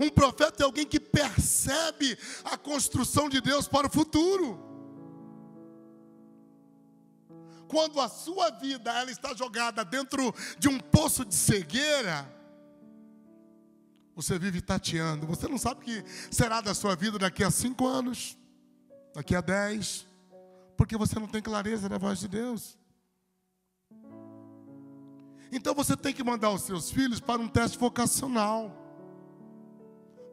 Um 0.00 0.08
profeta 0.08 0.62
é 0.62 0.64
alguém 0.64 0.86
que 0.86 0.98
percebe 0.98 2.16
a 2.44 2.56
construção 2.56 3.28
de 3.28 3.40
Deus 3.40 3.68
para 3.68 3.86
o 3.86 3.90
futuro. 3.90 4.71
Quando 7.72 7.98
a 8.02 8.06
sua 8.06 8.50
vida 8.50 8.92
ela 8.92 9.10
está 9.10 9.32
jogada 9.32 9.82
dentro 9.82 10.34
de 10.58 10.68
um 10.68 10.78
poço 10.78 11.24
de 11.24 11.34
cegueira, 11.34 12.30
você 14.14 14.38
vive 14.38 14.60
tateando. 14.60 15.26
Você 15.26 15.48
não 15.48 15.56
sabe 15.56 15.80
o 15.80 15.82
que 15.82 16.04
será 16.30 16.60
da 16.60 16.74
sua 16.74 16.94
vida 16.94 17.18
daqui 17.18 17.42
a 17.42 17.50
cinco 17.50 17.86
anos, 17.86 18.36
daqui 19.14 19.34
a 19.34 19.40
dez, 19.40 20.06
porque 20.76 20.98
você 20.98 21.18
não 21.18 21.26
tem 21.26 21.40
clareza 21.40 21.88
da 21.88 21.96
voz 21.96 22.18
de 22.18 22.28
Deus. 22.28 22.76
Então 25.50 25.74
você 25.74 25.96
tem 25.96 26.12
que 26.12 26.22
mandar 26.22 26.50
os 26.50 26.64
seus 26.64 26.90
filhos 26.90 27.20
para 27.20 27.40
um 27.40 27.48
teste 27.48 27.78
vocacional. 27.78 28.70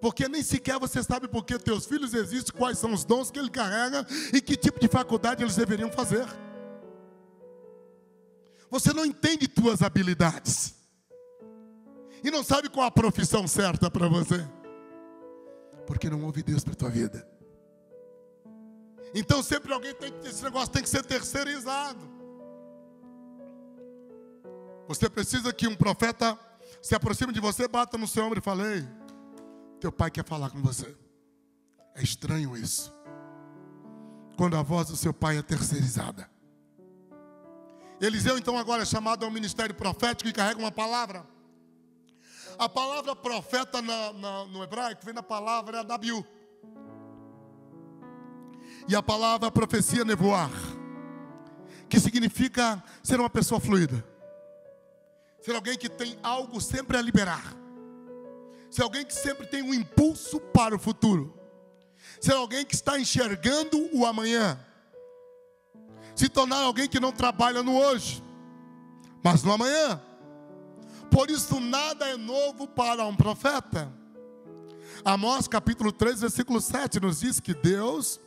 Porque 0.01 0.27
nem 0.27 0.43
sequer 0.43 0.77
você 0.77 1.01
sabe 1.01 1.29
por 1.29 1.45
que 1.45 1.57
teus 1.57 1.85
filhos 1.85 2.13
existem, 2.13 2.53
quais 2.53 2.77
são 2.77 2.91
os 2.91 3.05
dons 3.05 3.31
que 3.31 3.39
ele 3.39 3.49
carrega 3.49 4.05
e 4.33 4.41
que 4.41 4.57
tipo 4.57 4.77
de 4.77 4.89
faculdade 4.89 5.41
eles 5.41 5.55
deveriam 5.55 5.89
fazer. 5.89 6.27
Você 8.69 8.93
não 8.93 9.05
entende 9.05 9.47
tuas 9.47 9.81
habilidades. 9.81 10.75
E 12.23 12.29
não 12.29 12.43
sabe 12.43 12.69
qual 12.69 12.85
a 12.85 12.91
profissão 12.91 13.47
certa 13.47 13.89
para 13.89 14.07
você. 14.07 14.47
Porque 15.87 16.09
não 16.09 16.23
ouve 16.23 16.43
Deus 16.43 16.63
para 16.63 16.75
tua 16.75 16.89
vida. 16.89 17.27
Então 19.13 19.41
sempre 19.41 19.73
alguém 19.73 19.93
tem 19.95 20.11
que 20.11 20.27
esse 20.27 20.43
negócio 20.43 20.69
tem 20.69 20.83
que 20.83 20.89
ser 20.89 21.03
terceirizado. 21.03 22.07
Você 24.87 25.09
precisa 25.09 25.53
que 25.53 25.67
um 25.67 25.75
profeta 25.75 26.37
se 26.81 26.95
aproxime 26.95 27.33
de 27.33 27.39
você, 27.39 27.67
bata 27.67 27.97
no 27.97 28.07
seu 28.07 28.23
ombro 28.25 28.39
e 28.39 28.41
fale: 28.41 28.87
teu 29.79 29.91
pai 29.91 30.11
quer 30.11 30.25
falar 30.25 30.49
com 30.49 30.61
você. 30.61 30.95
É 31.95 32.03
estranho 32.03 32.55
isso. 32.55 32.93
Quando 34.37 34.55
a 34.55 34.61
voz 34.61 34.87
do 34.87 34.95
seu 34.95 35.13
pai 35.13 35.37
é 35.37 35.41
terceirizada. 35.41 36.29
Eliseu, 38.01 38.37
então, 38.37 38.57
agora 38.57 38.83
é 38.83 38.85
chamado 38.85 39.25
ao 39.25 39.31
ministério 39.31 39.75
profético 39.75 40.29
e 40.29 40.33
carrega 40.33 40.59
uma 40.59 40.71
palavra. 40.71 41.25
A 42.57 42.67
palavra 42.67 43.15
profeta 43.15 43.81
na, 43.81 44.13
na, 44.13 44.45
no 44.45 44.63
hebraico 44.63 45.05
vem 45.05 45.13
da 45.13 45.23
palavra 45.23 45.83
Nabiu. 45.83 46.25
E 48.87 48.95
a 48.95 49.03
palavra 49.03 49.51
profecia 49.51 50.03
nevoar, 50.03 50.51
que 51.87 51.99
significa 51.99 52.83
ser 53.03 53.19
uma 53.19 53.29
pessoa 53.29 53.59
fluida. 53.59 54.03
ser 55.41 55.55
alguém 55.55 55.77
que 55.77 55.89
tem 55.89 56.17
algo 56.21 56.59
sempre 56.59 56.97
a 56.97 57.01
liberar, 57.01 57.55
ser 58.69 58.83
alguém 58.83 59.05
que 59.05 59.13
sempre 59.13 59.47
tem 59.47 59.61
um 59.61 59.73
impulso 59.73 60.39
para 60.39 60.75
o 60.75 60.79
futuro, 60.79 61.33
ser 62.19 62.33
alguém 62.33 62.65
que 62.65 62.75
está 62.75 62.99
enxergando 62.99 63.89
o 63.93 64.05
amanhã, 64.05 64.59
se 66.19 66.27
tornar 66.27 66.57
alguém 66.57 66.85
que 66.85 66.99
não 66.99 67.13
trabalha 67.13 67.63
no 67.63 67.77
hoje, 67.77 68.21
mas 69.23 69.41
no 69.41 69.53
amanhã. 69.53 70.01
Por 71.09 71.31
isso, 71.31 71.61
nada 71.61 72.09
é 72.09 72.17
novo 72.17 72.67
para 72.67 73.05
um 73.05 73.15
profeta. 73.15 73.89
Amós 75.05 75.47
capítulo 75.47 75.93
3, 75.93 76.19
versículo 76.19 76.59
7 76.59 76.99
nos 76.99 77.21
diz 77.21 77.39
que 77.39 77.53
Deus 77.53 78.19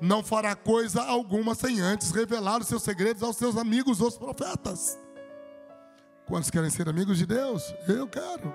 não 0.00 0.22
fará 0.22 0.54
coisa 0.54 1.02
alguma 1.02 1.56
sem 1.56 1.80
antes 1.80 2.12
revelar 2.12 2.60
os 2.60 2.68
seus 2.68 2.84
segredos 2.84 3.24
aos 3.24 3.36
seus 3.36 3.56
amigos, 3.56 4.00
os 4.00 4.16
profetas. 4.16 4.96
Quantos 6.26 6.50
querem 6.50 6.70
ser 6.70 6.88
amigos 6.88 7.18
de 7.18 7.26
Deus? 7.26 7.74
Eu 7.88 8.06
quero. 8.06 8.54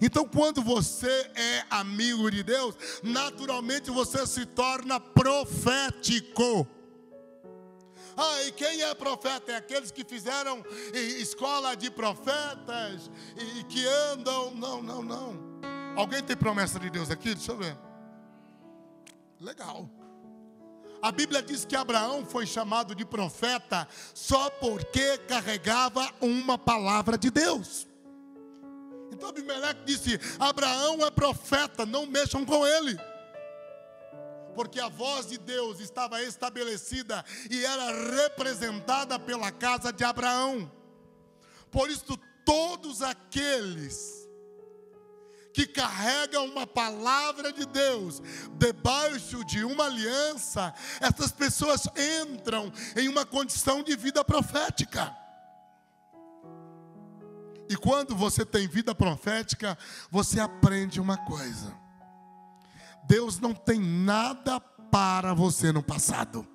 Então, 0.00 0.26
quando 0.26 0.62
você 0.62 1.30
é 1.34 1.64
amigo 1.68 2.30
de 2.30 2.42
Deus, 2.42 2.74
naturalmente 3.02 3.90
você 3.90 4.26
se 4.26 4.46
torna 4.46 4.98
profético. 4.98 6.66
Ah, 8.16 8.42
e 8.42 8.52
quem 8.52 8.82
é 8.82 8.94
profeta? 8.94 9.52
É 9.52 9.56
aqueles 9.56 9.90
que 9.90 10.04
fizeram 10.04 10.64
escola 10.92 11.74
de 11.74 11.90
profetas 11.90 13.10
e 13.36 13.64
que 13.64 13.86
andam. 14.12 14.54
Não, 14.54 14.82
não, 14.82 15.02
não. 15.02 15.54
Alguém 15.96 16.22
tem 16.22 16.36
promessa 16.36 16.78
de 16.78 16.90
Deus 16.90 17.10
aqui? 17.10 17.34
Deixa 17.34 17.52
eu 17.52 17.56
ver. 17.56 17.76
Legal. 19.40 19.88
A 21.02 21.12
Bíblia 21.12 21.42
diz 21.42 21.64
que 21.64 21.76
Abraão 21.76 22.24
foi 22.24 22.46
chamado 22.46 22.94
de 22.94 23.04
profeta 23.04 23.86
só 24.14 24.48
porque 24.48 25.18
carregava 25.18 26.10
uma 26.20 26.56
palavra 26.56 27.18
de 27.18 27.30
Deus. 27.30 27.86
Então 29.12 29.28
Abimeleque 29.28 29.84
disse: 29.84 30.18
Abraão 30.38 31.04
é 31.04 31.10
profeta, 31.10 31.84
não 31.84 32.06
mexam 32.06 32.44
com 32.44 32.66
ele. 32.66 32.98
Porque 34.54 34.80
a 34.80 34.88
voz 34.88 35.26
de 35.26 35.38
Deus 35.38 35.80
estava 35.80 36.22
estabelecida 36.22 37.24
e 37.50 37.64
era 37.64 37.90
representada 38.22 39.18
pela 39.18 39.50
casa 39.50 39.92
de 39.92 40.04
Abraão. 40.04 40.70
Por 41.70 41.90
isso, 41.90 42.16
todos 42.44 43.02
aqueles 43.02 44.24
que 45.54 45.66
carrega 45.66 46.40
uma 46.40 46.66
palavra 46.66 47.52
de 47.52 47.64
Deus 47.64 48.20
debaixo 48.58 49.44
de 49.44 49.64
uma 49.64 49.84
aliança, 49.84 50.74
essas 51.00 51.30
pessoas 51.30 51.86
entram 52.22 52.72
em 52.96 53.08
uma 53.08 53.24
condição 53.24 53.82
de 53.82 53.94
vida 53.96 54.24
profética. 54.24 55.16
E 57.68 57.76
quando 57.76 58.14
você 58.16 58.44
tem 58.44 58.66
vida 58.66 58.94
profética, 58.94 59.78
você 60.10 60.40
aprende 60.40 61.00
uma 61.00 61.16
coisa: 61.16 61.72
Deus 63.06 63.38
não 63.38 63.54
tem 63.54 63.78
nada 63.80 64.60
para 64.60 65.34
você 65.34 65.72
no 65.72 65.82
passado. 65.82 66.46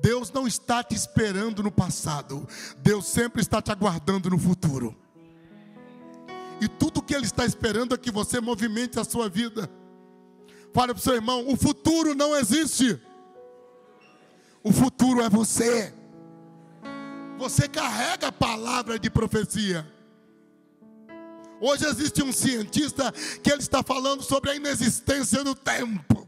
Deus 0.00 0.30
não 0.32 0.46
está 0.46 0.82
te 0.82 0.94
esperando 0.94 1.62
no 1.62 1.70
passado, 1.70 2.48
Deus 2.78 3.06
sempre 3.06 3.42
está 3.42 3.60
te 3.60 3.70
aguardando 3.70 4.30
no 4.30 4.38
futuro. 4.38 4.96
E 6.60 6.68
tudo 6.68 7.02
que 7.02 7.14
Ele 7.14 7.24
está 7.24 7.44
esperando 7.44 7.94
é 7.94 7.98
que 7.98 8.10
você 8.10 8.40
movimente 8.40 8.98
a 8.98 9.04
sua 9.04 9.28
vida. 9.28 9.70
Fale 10.72 10.92
para 10.92 11.00
o 11.00 11.02
seu 11.02 11.14
irmão: 11.14 11.48
o 11.48 11.56
futuro 11.56 12.14
não 12.14 12.36
existe. 12.36 13.00
O 14.62 14.72
futuro 14.72 15.22
é 15.22 15.28
você. 15.28 15.92
Você 17.38 17.66
carrega 17.66 18.28
a 18.28 18.32
palavra 18.32 18.98
de 18.98 19.08
profecia. 19.08 19.90
Hoje 21.60 21.84
existe 21.86 22.22
um 22.22 22.32
cientista 22.32 23.12
que 23.42 23.52
ele 23.52 23.60
está 23.60 23.82
falando 23.82 24.22
sobre 24.22 24.50
a 24.50 24.54
inexistência 24.54 25.44
do 25.44 25.54
tempo. 25.54 26.26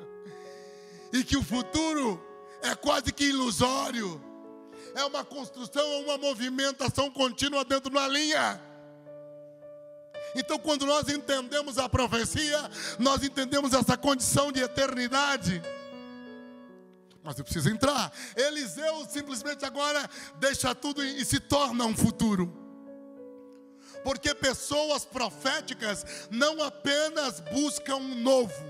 e 1.12 1.22
que 1.22 1.36
o 1.36 1.42
futuro 1.42 2.18
é 2.62 2.74
quase 2.74 3.12
que 3.12 3.24
ilusório. 3.24 4.22
É 4.94 5.04
uma 5.04 5.22
construção, 5.22 5.84
uma 6.02 6.16
movimentação 6.16 7.10
contínua 7.10 7.62
dentro 7.64 7.90
de 7.90 7.96
uma 7.96 8.08
linha. 8.08 8.60
Então, 10.34 10.58
quando 10.58 10.86
nós 10.86 11.08
entendemos 11.08 11.76
a 11.76 11.88
profecia, 11.88 12.70
nós 12.98 13.22
entendemos 13.22 13.74
essa 13.74 13.98
condição 13.98 14.50
de 14.50 14.60
eternidade. 14.60 15.62
Mas 17.22 17.38
eu 17.38 17.44
preciso 17.44 17.68
entrar. 17.68 18.10
Eliseu 18.34 19.06
simplesmente 19.08 19.64
agora 19.64 20.08
deixa 20.38 20.74
tudo 20.74 21.04
e 21.04 21.22
se 21.24 21.38
torna 21.38 21.84
um 21.84 21.94
futuro. 21.94 22.61
Porque 24.02 24.34
pessoas 24.34 25.04
proféticas 25.04 26.04
não 26.30 26.62
apenas 26.62 27.40
buscam 27.40 27.96
um 27.96 28.14
novo, 28.16 28.64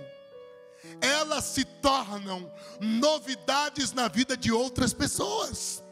elas 1.00 1.44
se 1.44 1.64
tornam 1.64 2.52
novidades 2.80 3.92
na 3.92 4.08
vida 4.08 4.36
de 4.36 4.50
outras 4.50 4.92
pessoas 4.92 5.82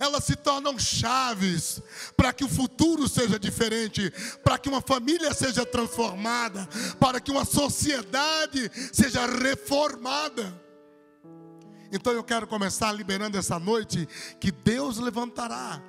elas 0.00 0.24
se 0.24 0.34
tornam 0.34 0.78
chaves 0.78 1.82
para 2.16 2.32
que 2.32 2.42
o 2.42 2.48
futuro 2.48 3.06
seja 3.06 3.38
diferente, 3.38 4.10
para 4.42 4.58
que 4.58 4.66
uma 4.66 4.80
família 4.80 5.34
seja 5.34 5.66
transformada, 5.66 6.66
para 6.98 7.20
que 7.20 7.30
uma 7.30 7.44
sociedade 7.44 8.70
seja 8.90 9.26
reformada. 9.26 10.58
Então 11.92 12.14
eu 12.14 12.24
quero 12.24 12.46
começar 12.46 12.92
liberando 12.92 13.36
essa 13.36 13.58
noite 13.58 14.08
que 14.40 14.50
Deus 14.50 14.96
levantará 14.96 15.82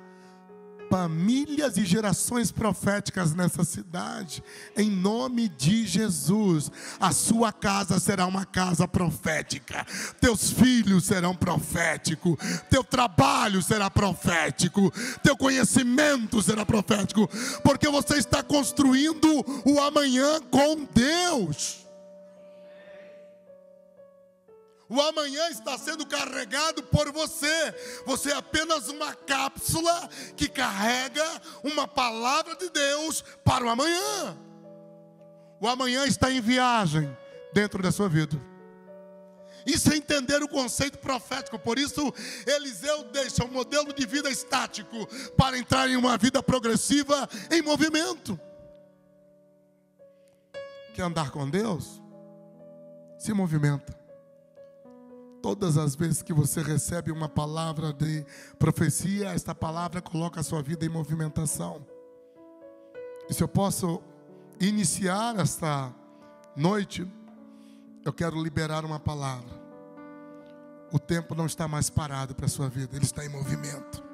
famílias 0.92 1.78
e 1.78 1.86
gerações 1.86 2.52
proféticas 2.52 3.32
nessa 3.32 3.64
cidade, 3.64 4.44
em 4.76 4.90
nome 4.90 5.48
de 5.48 5.86
Jesus. 5.86 6.70
A 7.00 7.12
sua 7.12 7.50
casa 7.50 7.98
será 7.98 8.26
uma 8.26 8.44
casa 8.44 8.86
profética, 8.86 9.86
teus 10.20 10.50
filhos 10.50 11.04
serão 11.04 11.34
proféticos, 11.34 12.36
teu 12.68 12.84
trabalho 12.84 13.62
será 13.62 13.88
profético, 13.88 14.92
teu 15.22 15.34
conhecimento 15.34 16.42
será 16.42 16.66
profético, 16.66 17.26
porque 17.64 17.88
você 17.88 18.18
está 18.18 18.42
construindo 18.42 19.26
o 19.64 19.80
amanhã 19.80 20.42
com 20.50 20.86
Deus. 20.92 21.81
O 24.92 25.00
amanhã 25.00 25.48
está 25.48 25.78
sendo 25.78 26.04
carregado 26.04 26.82
por 26.82 27.10
você. 27.10 27.74
Você 28.04 28.30
é 28.30 28.36
apenas 28.36 28.88
uma 28.88 29.14
cápsula 29.14 30.06
que 30.36 30.46
carrega 30.46 31.24
uma 31.64 31.88
palavra 31.88 32.54
de 32.56 32.68
Deus 32.68 33.24
para 33.42 33.64
o 33.64 33.70
amanhã. 33.70 34.36
O 35.58 35.66
amanhã 35.66 36.04
está 36.04 36.30
em 36.30 36.42
viagem 36.42 37.16
dentro 37.54 37.82
da 37.82 37.90
sua 37.90 38.06
vida. 38.06 38.38
Isso 39.64 39.90
é 39.90 39.96
entender 39.96 40.42
o 40.42 40.48
conceito 40.48 40.98
profético. 40.98 41.58
Por 41.58 41.78
isso, 41.78 42.12
Eliseu 42.46 43.04
deixa 43.04 43.46
um 43.46 43.48
modelo 43.50 43.94
de 43.94 44.04
vida 44.04 44.28
estático 44.28 45.06
para 45.38 45.56
entrar 45.56 45.88
em 45.88 45.96
uma 45.96 46.18
vida 46.18 46.42
progressiva 46.42 47.26
em 47.50 47.62
movimento. 47.62 48.38
Quer 50.92 51.04
andar 51.04 51.30
com 51.30 51.48
Deus? 51.48 51.98
Se 53.18 53.32
movimenta. 53.32 54.01
Todas 55.42 55.76
as 55.76 55.96
vezes 55.96 56.22
que 56.22 56.32
você 56.32 56.62
recebe 56.62 57.10
uma 57.10 57.28
palavra 57.28 57.92
de 57.92 58.24
profecia, 58.60 59.30
esta 59.30 59.52
palavra 59.52 60.00
coloca 60.00 60.38
a 60.38 60.42
sua 60.42 60.62
vida 60.62 60.86
em 60.86 60.88
movimentação. 60.88 61.84
E 63.28 63.34
se 63.34 63.42
eu 63.42 63.48
posso 63.48 64.00
iniciar 64.60 65.36
esta 65.40 65.92
noite, 66.56 67.10
eu 68.04 68.12
quero 68.12 68.40
liberar 68.40 68.84
uma 68.84 69.00
palavra. 69.00 69.60
O 70.92 70.98
tempo 70.98 71.34
não 71.34 71.46
está 71.46 71.66
mais 71.66 71.90
parado 71.90 72.34
para 72.34 72.46
a 72.46 72.48
sua 72.48 72.68
vida, 72.68 72.94
ele 72.94 73.04
está 73.04 73.24
em 73.24 73.28
movimento. 73.28 74.11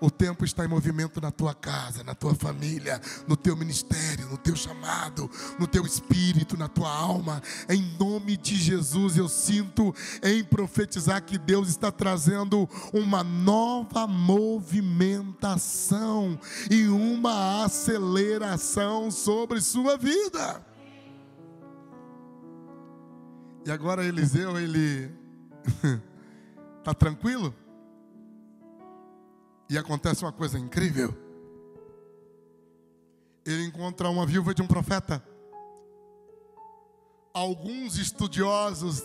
O 0.00 0.10
tempo 0.10 0.44
está 0.44 0.64
em 0.64 0.68
movimento 0.68 1.20
na 1.20 1.32
tua 1.32 1.54
casa, 1.54 2.04
na 2.04 2.14
tua 2.14 2.32
família, 2.34 3.00
no 3.26 3.36
teu 3.36 3.56
ministério, 3.56 4.28
no 4.28 4.38
teu 4.38 4.54
chamado, 4.54 5.28
no 5.58 5.66
teu 5.66 5.84
espírito, 5.84 6.56
na 6.56 6.68
tua 6.68 6.88
alma. 6.90 7.42
Em 7.68 7.82
nome 7.98 8.36
de 8.36 8.54
Jesus, 8.54 9.16
eu 9.16 9.28
sinto 9.28 9.92
em 10.22 10.44
profetizar 10.44 11.20
que 11.22 11.36
Deus 11.36 11.68
está 11.68 11.90
trazendo 11.90 12.70
uma 12.92 13.24
nova 13.24 14.06
movimentação 14.06 16.38
e 16.70 16.86
uma 16.86 17.64
aceleração 17.64 19.10
sobre 19.10 19.60
sua 19.60 19.98
vida. 19.98 20.64
E 23.66 23.70
agora 23.70 24.04
Eliseu, 24.04 24.56
ele 24.58 25.10
está 26.78 26.94
tranquilo? 26.98 27.52
E 29.68 29.76
acontece 29.76 30.24
uma 30.24 30.32
coisa 30.32 30.58
incrível. 30.58 31.14
Ele 33.44 33.64
encontra 33.64 34.08
uma 34.08 34.24
viúva 34.24 34.54
de 34.54 34.62
um 34.62 34.66
profeta. 34.66 35.22
Alguns 37.34 37.96
estudiosos 37.98 39.02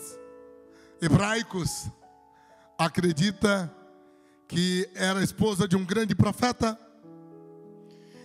hebraicos 1.00 1.86
acreditam 2.78 3.70
que 4.48 4.88
era 4.94 5.22
esposa 5.22 5.68
de 5.68 5.76
um 5.76 5.84
grande 5.84 6.14
profeta. 6.14 6.78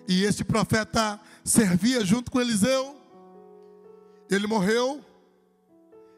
E 0.08 0.24
este 0.24 0.44
profeta 0.44 1.20
servia 1.44 2.06
junto 2.06 2.32
com 2.32 2.40
Eliseu. 2.40 2.96
Ele 4.30 4.48
morreu 4.48 5.04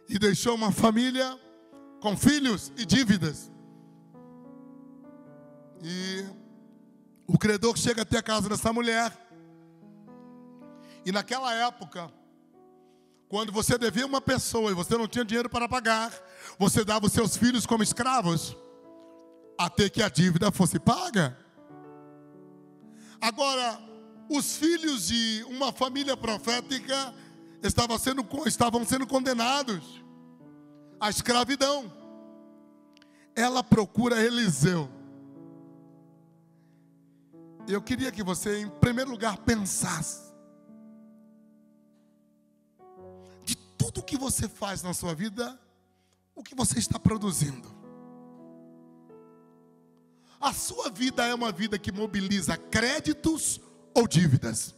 e 0.07 0.19
deixou 0.19 0.55
uma 0.55 0.71
família 0.71 1.39
com 1.99 2.15
filhos 2.15 2.71
e 2.77 2.85
dívidas. 2.85 3.51
E 5.81 6.25
o 7.25 7.37
credor 7.37 7.77
chega 7.77 8.03
até 8.03 8.17
a 8.17 8.23
casa 8.23 8.47
dessa 8.49 8.71
mulher. 8.71 9.11
E 11.05 11.11
naquela 11.11 11.53
época, 11.53 12.11
quando 13.27 13.51
você 13.51 13.77
devia 13.77 14.05
uma 14.05 14.21
pessoa 14.21 14.71
e 14.71 14.75
você 14.75 14.97
não 14.97 15.07
tinha 15.07 15.25
dinheiro 15.25 15.49
para 15.49 15.67
pagar, 15.67 16.13
você 16.59 16.83
dava 16.83 17.05
os 17.07 17.13
seus 17.13 17.35
filhos 17.35 17.65
como 17.65 17.81
escravos, 17.81 18.55
até 19.57 19.89
que 19.89 20.03
a 20.03 20.09
dívida 20.09 20.51
fosse 20.51 20.77
paga. 20.79 21.37
Agora, 23.19 23.79
os 24.29 24.57
filhos 24.57 25.07
de 25.07 25.45
uma 25.47 25.71
família 25.71 26.15
profética 26.17 27.13
estavam 27.63 27.97
sendo, 27.97 28.25
estavam 28.45 28.85
sendo 28.85 29.07
condenados 29.07 30.03
à 30.99 31.09
escravidão. 31.09 31.91
Ela 33.35 33.63
procura 33.63 34.21
Eliseu. 34.21 35.00
Eu 37.67 37.81
queria 37.81 38.11
que 38.11 38.23
você, 38.23 38.61
em 38.61 38.69
primeiro 38.69 39.11
lugar, 39.11 39.37
pensasse 39.39 40.31
tudo 43.91 44.03
que 44.03 44.17
você 44.17 44.47
faz 44.47 44.81
na 44.81 44.93
sua 44.93 45.13
vida, 45.13 45.59
o 46.33 46.43
que 46.43 46.55
você 46.55 46.79
está 46.79 46.97
produzindo. 46.97 47.69
A 50.39 50.53
sua 50.53 50.89
vida 50.89 51.25
é 51.25 51.35
uma 51.35 51.51
vida 51.51 51.77
que 51.77 51.91
mobiliza 51.91 52.55
créditos 52.55 53.59
ou 53.93 54.07
dívidas. 54.07 54.73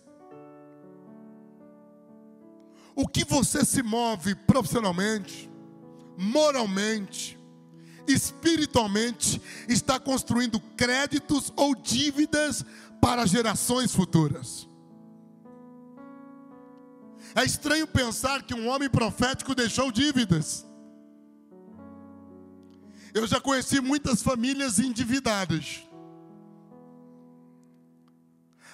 O 2.95 3.07
que 3.07 3.23
você 3.23 3.63
se 3.63 3.83
move 3.83 4.35
profissionalmente, 4.35 5.49
moralmente, 6.17 7.39
espiritualmente, 8.07 9.41
está 9.67 9.99
construindo 9.99 10.59
créditos 10.75 11.51
ou 11.55 11.75
dívidas 11.75 12.65
para 13.01 13.25
gerações 13.25 13.93
futuras. 13.93 14.67
É 17.35 17.43
estranho 17.43 17.87
pensar 17.87 18.43
que 18.43 18.53
um 18.53 18.67
homem 18.67 18.89
profético 18.89 19.55
deixou 19.55 19.91
dívidas. 19.91 20.65
Eu 23.13 23.25
já 23.27 23.39
conheci 23.39 23.81
muitas 23.81 24.21
famílias 24.21 24.79
endividadas. 24.79 25.83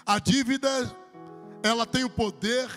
A 0.05 0.17
dívida, 0.19 0.69
ela 1.61 1.85
tem 1.85 2.03
o 2.03 2.09
poder 2.09 2.69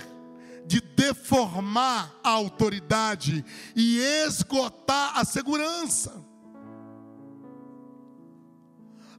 de 0.66 0.80
deformar 0.80 2.12
a 2.22 2.30
autoridade 2.30 3.44
e 3.74 3.98
esgotar 3.98 5.18
a 5.18 5.24
segurança. 5.24 6.31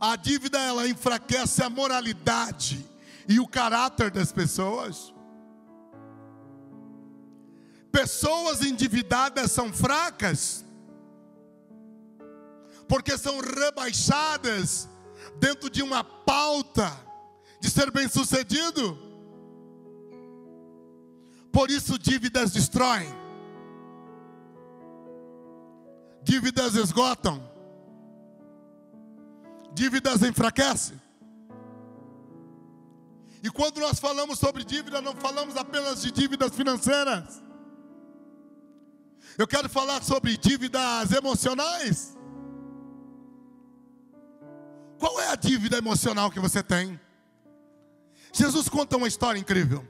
A 0.05 0.17
dívida 0.17 0.59
ela 0.59 0.85
enfraquece 0.85 1.63
a 1.63 1.69
moralidade 1.69 2.85
e 3.25 3.39
o 3.39 3.47
caráter 3.47 4.11
das 4.11 4.33
pessoas. 4.33 5.13
Pessoas 7.89 8.61
endividadas 8.61 9.49
são 9.49 9.71
fracas, 9.71 10.65
porque 12.85 13.17
são 13.17 13.39
rebaixadas 13.39 14.89
dentro 15.39 15.69
de 15.69 15.81
uma 15.81 16.03
pauta 16.03 16.91
de 17.61 17.69
ser 17.69 17.89
bem-sucedido. 17.89 18.99
Por 21.49 21.71
isso, 21.71 21.97
dívidas 21.97 22.51
destroem, 22.51 23.07
dívidas 26.23 26.75
esgotam, 26.75 27.52
dívidas 29.73 30.21
enfraquecem. 30.21 31.01
E 33.43 33.49
quando 33.49 33.79
nós 33.81 33.99
falamos 33.99 34.39
sobre 34.39 34.63
dívida, 34.63 35.01
não 35.01 35.15
falamos 35.15 35.57
apenas 35.57 36.01
de 36.01 36.11
dívidas 36.11 36.55
financeiras. 36.55 37.43
Eu 39.37 39.47
quero 39.47 39.67
falar 39.67 40.01
sobre 40.03 40.37
dívidas 40.37 41.11
emocionais. 41.11 42.17
Qual 44.97 45.19
é 45.19 45.29
a 45.29 45.35
dívida 45.35 45.77
emocional 45.77 46.31
que 46.31 46.39
você 46.39 46.63
tem? 46.63 46.97
Jesus 48.31 48.69
conta 48.69 48.95
uma 48.95 49.07
história 49.07 49.37
incrível. 49.37 49.85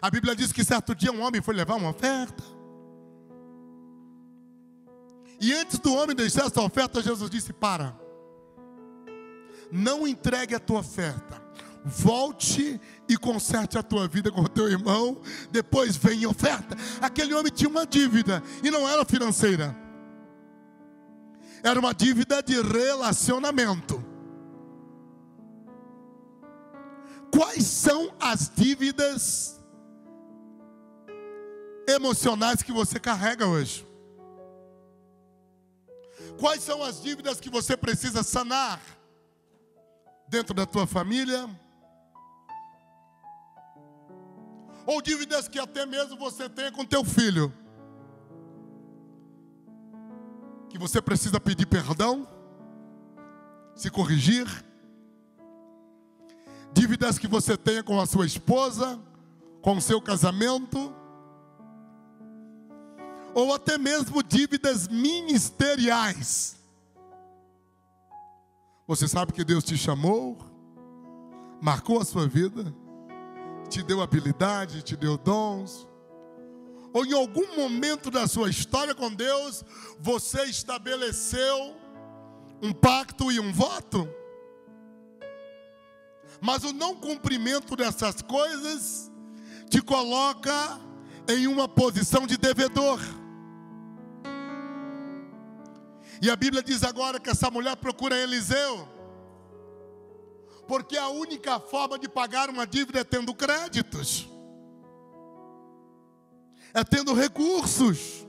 A 0.00 0.10
Bíblia 0.10 0.34
diz 0.34 0.52
que 0.52 0.64
certo 0.64 0.94
dia 0.94 1.12
um 1.12 1.20
homem 1.20 1.42
foi 1.42 1.54
levar 1.54 1.74
uma 1.74 1.90
oferta. 1.90 2.42
E 5.38 5.52
antes 5.52 5.78
do 5.78 5.94
homem 5.94 6.16
deixar 6.16 6.46
essa 6.46 6.62
oferta, 6.62 7.02
Jesus 7.02 7.30
disse: 7.30 7.52
Para, 7.52 7.94
não 9.70 10.06
entregue 10.06 10.54
a 10.54 10.60
tua 10.60 10.80
oferta 10.80 11.40
volte 11.84 12.80
e 13.08 13.16
conserte 13.16 13.78
a 13.78 13.82
tua 13.82 14.06
vida 14.06 14.30
com 14.30 14.42
o 14.42 14.48
teu 14.48 14.68
irmão, 14.68 15.20
depois 15.50 15.96
vem 15.96 16.26
oferta. 16.26 16.76
Aquele 17.00 17.34
homem 17.34 17.52
tinha 17.52 17.70
uma 17.70 17.86
dívida 17.86 18.42
e 18.62 18.70
não 18.70 18.88
era 18.88 19.04
financeira, 19.04 19.76
era 21.62 21.78
uma 21.78 21.94
dívida 21.94 22.42
de 22.42 22.60
relacionamento. 22.60 24.04
Quais 27.32 27.64
são 27.64 28.12
as 28.20 28.50
dívidas 28.54 29.60
emocionais 31.88 32.62
que 32.62 32.72
você 32.72 32.98
carrega 32.98 33.46
hoje? 33.46 33.86
Quais 36.38 36.62
são 36.62 36.82
as 36.82 37.02
dívidas 37.02 37.40
que 37.40 37.50
você 37.50 37.76
precisa 37.76 38.22
sanar 38.22 38.80
dentro 40.30 40.54
da 40.54 40.64
tua 40.64 40.86
família? 40.86 41.48
ou 44.86 45.00
dívidas 45.00 45.46
que 45.46 45.58
até 45.58 45.86
mesmo 45.86 46.16
você 46.16 46.48
tenha 46.48 46.72
com 46.72 46.84
teu 46.84 47.04
filho, 47.04 47.52
que 50.68 50.76
você 50.76 51.00
precisa 51.00 51.38
pedir 51.38 51.66
perdão, 51.66 52.26
se 53.74 53.88
corrigir, 53.88 54.46
dívidas 56.72 57.18
que 57.18 57.28
você 57.28 57.56
tenha 57.56 57.84
com 57.84 58.00
a 58.00 58.06
sua 58.06 58.26
esposa, 58.26 59.00
com 59.62 59.76
o 59.76 59.80
seu 59.80 60.02
casamento, 60.02 60.92
ou 63.32 63.54
até 63.54 63.78
mesmo 63.78 64.24
dívidas 64.24 64.88
ministeriais. 64.88 66.59
Você 68.90 69.06
sabe 69.06 69.32
que 69.32 69.44
Deus 69.44 69.62
te 69.62 69.78
chamou, 69.78 70.36
marcou 71.62 72.00
a 72.00 72.04
sua 72.04 72.26
vida, 72.26 72.74
te 73.68 73.84
deu 73.84 74.02
habilidade, 74.02 74.82
te 74.82 74.96
deu 74.96 75.16
dons. 75.16 75.86
Ou 76.92 77.06
em 77.06 77.12
algum 77.12 77.54
momento 77.54 78.10
da 78.10 78.26
sua 78.26 78.50
história 78.50 78.92
com 78.92 79.14
Deus, 79.14 79.64
você 80.00 80.42
estabeleceu 80.46 81.76
um 82.60 82.72
pacto 82.72 83.30
e 83.30 83.38
um 83.38 83.52
voto. 83.52 84.08
Mas 86.40 86.64
o 86.64 86.72
não 86.72 86.96
cumprimento 86.96 87.76
dessas 87.76 88.20
coisas 88.22 89.08
te 89.68 89.80
coloca 89.80 90.80
em 91.28 91.46
uma 91.46 91.68
posição 91.68 92.26
de 92.26 92.36
devedor. 92.36 92.98
E 96.20 96.30
a 96.30 96.36
Bíblia 96.36 96.62
diz 96.62 96.82
agora 96.82 97.18
que 97.18 97.30
essa 97.30 97.50
mulher 97.50 97.76
procura 97.76 98.16
Eliseu 98.16 98.88
porque 100.70 100.96
a 100.96 101.08
única 101.08 101.58
forma 101.58 101.98
de 101.98 102.08
pagar 102.08 102.48
uma 102.48 102.64
dívida 102.64 103.00
é 103.00 103.04
tendo 103.04 103.34
créditos, 103.34 104.28
é 106.72 106.84
tendo 106.84 107.12
recursos. 107.12 108.24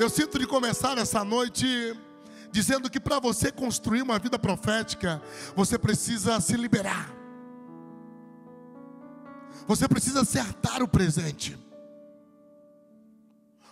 Eu 0.00 0.08
sinto 0.08 0.38
de 0.38 0.46
começar 0.46 0.96
essa 0.96 1.22
noite 1.22 1.66
dizendo 2.50 2.88
que 2.88 2.98
para 2.98 3.20
você 3.20 3.52
construir 3.52 4.00
uma 4.00 4.18
vida 4.18 4.38
profética, 4.38 5.20
você 5.54 5.78
precisa 5.78 6.40
se 6.40 6.56
liberar. 6.56 7.14
Você 9.66 9.86
precisa 9.86 10.22
acertar 10.22 10.82
o 10.82 10.88
presente. 10.88 11.58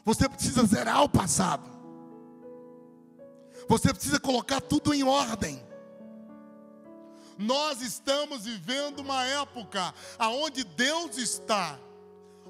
Você 0.04 0.28
precisa 0.28 0.64
zerar 0.64 1.02
o 1.02 1.08
passado. 1.08 1.68
Você 3.68 3.92
precisa 3.92 4.18
colocar 4.18 4.60
tudo 4.60 4.92
em 4.92 5.02
ordem. 5.02 5.62
Nós 7.38 7.80
estamos 7.80 8.44
vivendo 8.44 9.00
uma 9.00 9.24
época 9.24 9.94
aonde 10.18 10.64
Deus 10.64 11.16
está 11.16 11.78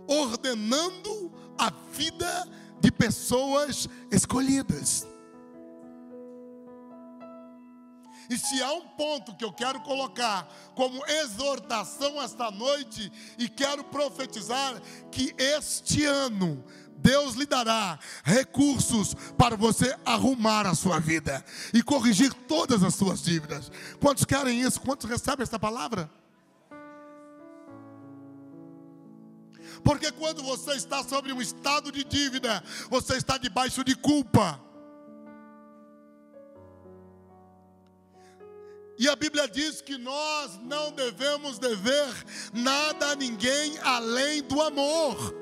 ordenando 0.07 1.33
a 1.57 1.71
vida 1.93 2.49
de 2.81 2.91
pessoas 2.91 3.89
escolhidas. 4.11 5.07
E 8.31 8.39
se 8.39 8.63
há 8.63 8.73
um 8.73 8.87
ponto 8.91 9.35
que 9.35 9.45
eu 9.45 9.53
quero 9.53 9.81
colocar 9.81 10.49
como 10.77 11.05
exortação 11.05 12.23
esta 12.23 12.49
noite, 12.49 13.13
e 13.37 13.49
quero 13.49 13.83
profetizar 13.83 14.81
que 15.11 15.35
este 15.37 16.05
ano 16.05 16.65
Deus 17.03 17.35
lhe 17.35 17.47
dará 17.47 17.99
recursos 18.23 19.15
para 19.37 19.57
você 19.57 19.97
arrumar 20.05 20.67
a 20.67 20.75
sua 20.75 20.99
vida 20.99 21.45
e 21.73 21.83
corrigir 21.83 22.33
todas 22.33 22.83
as 22.83 22.95
suas 22.95 23.23
dívidas. 23.23 23.71
Quantos 24.01 24.25
querem 24.25 24.61
isso? 24.61 24.81
Quantos 24.81 25.09
recebem 25.09 25.43
esta 25.43 25.59
palavra? 25.59 26.11
Porque 29.83 30.13
quando 30.13 30.43
você 30.43 30.73
está 30.73 31.03
sobre 31.03 31.33
um 31.33 31.41
estado 31.41 31.91
de 31.91 32.05
dívida, 32.05 32.63
você 32.89 33.17
está 33.17 33.39
debaixo 33.39 33.83
de 33.83 33.95
culpa. 33.95 34.61
E 38.99 39.09
a 39.09 39.17
Bíblia 39.17 39.49
diz 39.49 39.81
que 39.81 39.97
nós 39.97 40.61
não 40.63 40.93
devemos 40.93 41.59
dever 41.59 42.13
nada 42.53 43.13
a 43.13 43.17
ninguém 43.17 43.79
além 43.79 44.43
do 44.43 44.61
amor. 44.61 45.35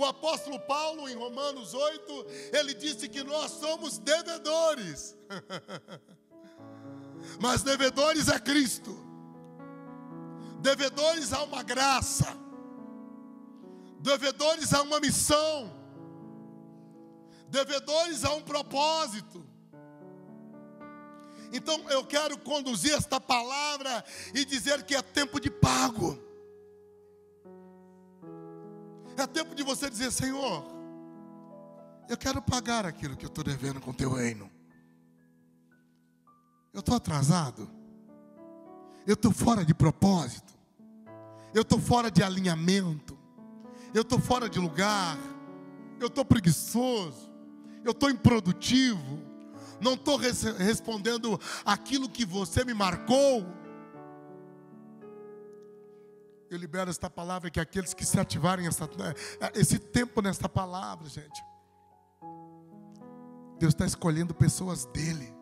O 0.00 0.04
apóstolo 0.06 0.58
Paulo, 0.60 1.06
em 1.10 1.14
Romanos 1.14 1.74
8, 1.74 2.26
ele 2.54 2.72
disse 2.72 3.06
que 3.06 3.22
nós 3.22 3.50
somos 3.50 3.98
devedores. 3.98 5.14
Mas 7.38 7.62
devedores 7.62 8.28
é 8.28 8.40
Cristo. 8.40 8.98
Devedores 10.62 11.34
a 11.34 11.42
uma 11.42 11.62
graça. 11.62 12.34
Devedores 13.98 14.72
a 14.72 14.80
uma 14.80 15.00
missão. 15.00 15.70
Devedores 17.50 18.24
a 18.24 18.32
um 18.32 18.40
propósito. 18.40 19.46
Então 21.52 21.78
eu 21.90 22.06
quero 22.06 22.38
conduzir 22.38 22.94
esta 22.94 23.20
palavra 23.20 24.02
e 24.32 24.46
dizer 24.46 24.82
que 24.84 24.96
é 24.96 25.02
tempo 25.02 25.38
de 25.38 25.50
pago. 25.50 26.29
É 29.20 29.26
tempo 29.26 29.54
de 29.54 29.62
você 29.62 29.90
dizer: 29.90 30.10
Senhor, 30.10 30.64
eu 32.08 32.16
quero 32.16 32.40
pagar 32.40 32.86
aquilo 32.86 33.16
que 33.16 33.24
eu 33.24 33.28
estou 33.28 33.44
devendo 33.44 33.80
com 33.80 33.90
o 33.90 33.94
teu 33.94 34.12
reino. 34.12 34.50
Eu 36.72 36.80
estou 36.80 36.96
atrasado. 36.96 37.68
Eu 39.06 39.14
estou 39.14 39.32
fora 39.32 39.64
de 39.64 39.74
propósito. 39.74 40.52
Eu 41.52 41.62
estou 41.62 41.78
fora 41.78 42.10
de 42.10 42.22
alinhamento. 42.22 43.18
Eu 43.92 44.02
estou 44.02 44.18
fora 44.18 44.48
de 44.48 44.58
lugar. 44.58 45.18
Eu 45.98 46.06
estou 46.06 46.24
preguiçoso. 46.24 47.30
Eu 47.84 47.92
estou 47.92 48.10
improdutivo 48.10 49.30
não 49.80 49.94
estou 49.94 50.16
res 50.16 50.42
respondendo 50.42 51.40
aquilo 51.64 52.08
que 52.08 52.24
você 52.24 52.64
me 52.64 52.74
marcou. 52.74 53.46
Eu 56.50 56.58
libero 56.58 56.90
esta 56.90 57.08
palavra 57.08 57.48
que 57.48 57.60
aqueles 57.60 57.94
que 57.94 58.04
se 58.04 58.18
ativarem 58.18 58.66
essa, 58.66 58.84
eh, 58.84 59.52
esse 59.54 59.78
tempo 59.78 60.20
nesta 60.20 60.48
palavra, 60.48 61.08
gente. 61.08 61.40
Deus 63.58 63.72
está 63.72 63.86
escolhendo 63.86 64.34
pessoas 64.34 64.84
dele 64.86 65.39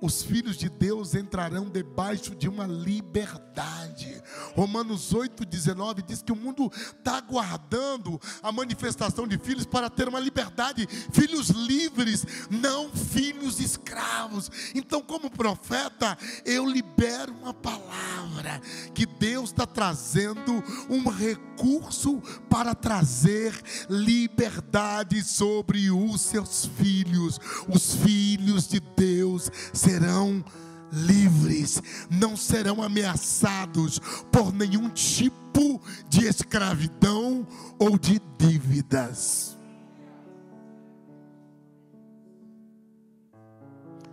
os 0.00 0.22
filhos 0.22 0.56
de 0.56 0.68
Deus 0.68 1.14
entrarão 1.14 1.70
debaixo 1.70 2.34
de 2.34 2.48
uma 2.48 2.66
liberdade. 2.66 4.22
Romanos 4.54 5.12
8,19 5.12 6.04
diz 6.04 6.22
que 6.22 6.32
o 6.32 6.36
mundo 6.36 6.70
está 6.74 7.16
aguardando 7.18 8.20
a 8.42 8.52
manifestação 8.52 9.26
de 9.26 9.38
filhos 9.38 9.66
para 9.66 9.88
ter 9.88 10.08
uma 10.08 10.20
liberdade, 10.20 10.86
filhos 11.12 11.48
livres, 11.50 12.24
não 12.50 12.90
filhos 12.90 13.60
escravos. 13.60 14.50
Então, 14.74 15.00
como 15.00 15.30
profeta, 15.30 16.18
eu 16.44 16.68
libero 16.68 17.32
uma 17.32 17.54
palavra 17.54 18.60
que 18.94 19.06
Deus 19.06 19.50
está 19.50 19.66
trazendo 19.66 20.62
um 20.88 21.08
recurso 21.08 22.20
para 22.48 22.74
trazer 22.74 23.54
liberdade 23.88 25.22
sobre 25.22 25.90
os 25.90 26.20
seus 26.20 26.66
filhos, 26.66 27.38
os 27.68 27.94
filhos 27.96 28.68
de 28.68 28.80
Deus 28.80 29.50
serão 29.84 30.42
livres, 30.90 31.82
não 32.10 32.36
serão 32.36 32.82
ameaçados 32.82 33.98
por 34.32 34.52
nenhum 34.52 34.88
tipo 34.88 35.80
de 36.08 36.26
escravidão 36.26 37.46
ou 37.78 37.98
de 37.98 38.20
dívidas. 38.38 39.58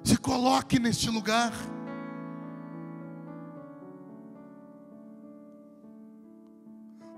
Se 0.04 0.18
coloque 0.18 0.78
neste 0.78 1.10
lugar. 1.10 1.54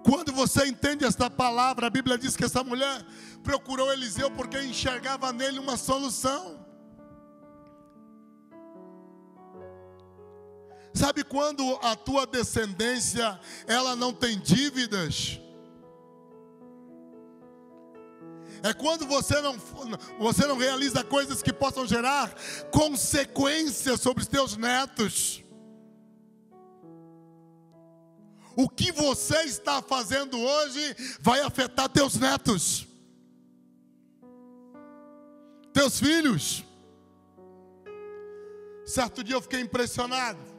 Quando 0.04 0.34
você 0.34 0.68
entende 0.68 1.06
esta 1.06 1.30
palavra, 1.30 1.88
a 1.88 1.90
Bíblia 1.90 2.18
diz 2.18 2.36
que 2.36 2.44
essa 2.44 2.64
mulher 2.64 3.04
procurou 3.42 3.92
Eliseu 3.92 4.30
porque 4.30 4.62
enxergava 4.62 5.32
nele 5.32 5.60
uma 5.60 5.78
solução. 5.78 6.63
Sabe 10.94 11.24
quando 11.24 11.76
a 11.82 11.96
tua 11.96 12.28
descendência 12.28 13.40
ela 13.66 13.96
não 13.96 14.14
tem 14.14 14.40
dívidas? 14.40 15.40
É 18.62 18.74
quando 18.74 19.06
você 19.06 19.42
não, 19.42 19.58
você 20.20 20.46
não 20.46 20.56
realiza 20.56 21.04
coisas 21.04 21.42
que 21.42 21.52
possam 21.52 21.86
gerar 21.86 22.34
consequências 22.72 24.00
sobre 24.00 24.22
os 24.22 24.30
teus 24.30 24.56
netos. 24.56 25.44
O 28.56 28.70
que 28.70 28.92
você 28.92 29.42
está 29.44 29.82
fazendo 29.82 30.40
hoje 30.40 30.96
vai 31.20 31.42
afetar 31.42 31.90
teus 31.90 32.16
netos, 32.16 32.88
teus 35.74 36.00
filhos. 36.00 36.64
Certo 38.86 39.24
dia 39.24 39.36
eu 39.36 39.42
fiquei 39.42 39.60
impressionado. 39.60 40.53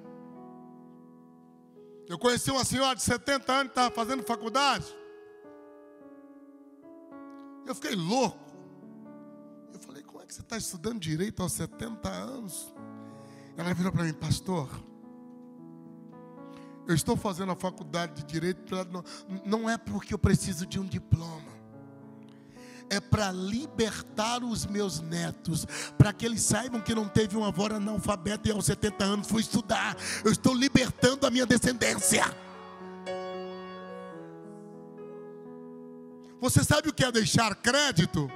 Eu 2.09 2.19
conheci 2.19 2.51
uma 2.51 2.64
senhora 2.64 2.95
de 2.95 3.03
70 3.03 3.53
anos 3.53 3.64
que 3.64 3.71
estava 3.71 3.95
fazendo 3.95 4.23
faculdade. 4.23 4.87
Eu 7.67 7.75
fiquei 7.75 7.95
louco. 7.95 8.38
Eu 9.73 9.81
falei, 9.81 10.03
como 10.03 10.23
é 10.23 10.27
que 10.27 10.35
você 10.35 10.43
está 10.43 10.57
estudando 10.57 11.01
direito 11.01 11.43
aos 11.43 11.53
70 11.53 12.09
anos? 12.09 12.75
Ela 13.57 13.73
virou 13.73 13.90
para 13.90 14.05
mim, 14.05 14.12
pastor. 14.12 14.69
Eu 16.87 16.95
estou 16.95 17.17
fazendo 17.17 17.53
a 17.53 17.57
faculdade 17.57 18.23
de 18.23 18.25
direito, 18.25 18.75
não, 18.90 19.05
não 19.45 19.71
é 19.71 19.79
porque 19.79 20.12
eu 20.12 20.19
preciso 20.19 20.67
de 20.67 20.79
um 20.79 20.85
diploma 20.85 21.54
é 22.90 23.01
para 23.01 23.33
libertar 23.33 24.42
os 24.42 24.66
meus 24.66 25.01
netos, 25.01 25.66
para 25.97 26.12
que 26.12 26.25
eles 26.25 26.42
saibam 26.42 26.81
que 26.81 26.94
não 26.94 27.09
teve 27.09 27.37
uma 27.37 27.49
avó 27.49 27.66
analfabeta 27.66 28.49
e 28.49 28.53
aos 28.53 28.66
70 28.66 29.05
anos 29.05 29.29
foi 29.29 29.40
estudar. 29.40 29.97
Eu 30.25 30.31
estou 30.31 30.55
libertando 30.55 31.27
a 31.27 31.31
minha 31.31 31.47
descendência. 31.47 32.25
Você 36.40 36.62
sabe 36.62 36.90
o 36.90 36.92
que 36.92 37.05
é 37.05 37.11
deixar 37.11 37.55
crédito? 37.55 38.31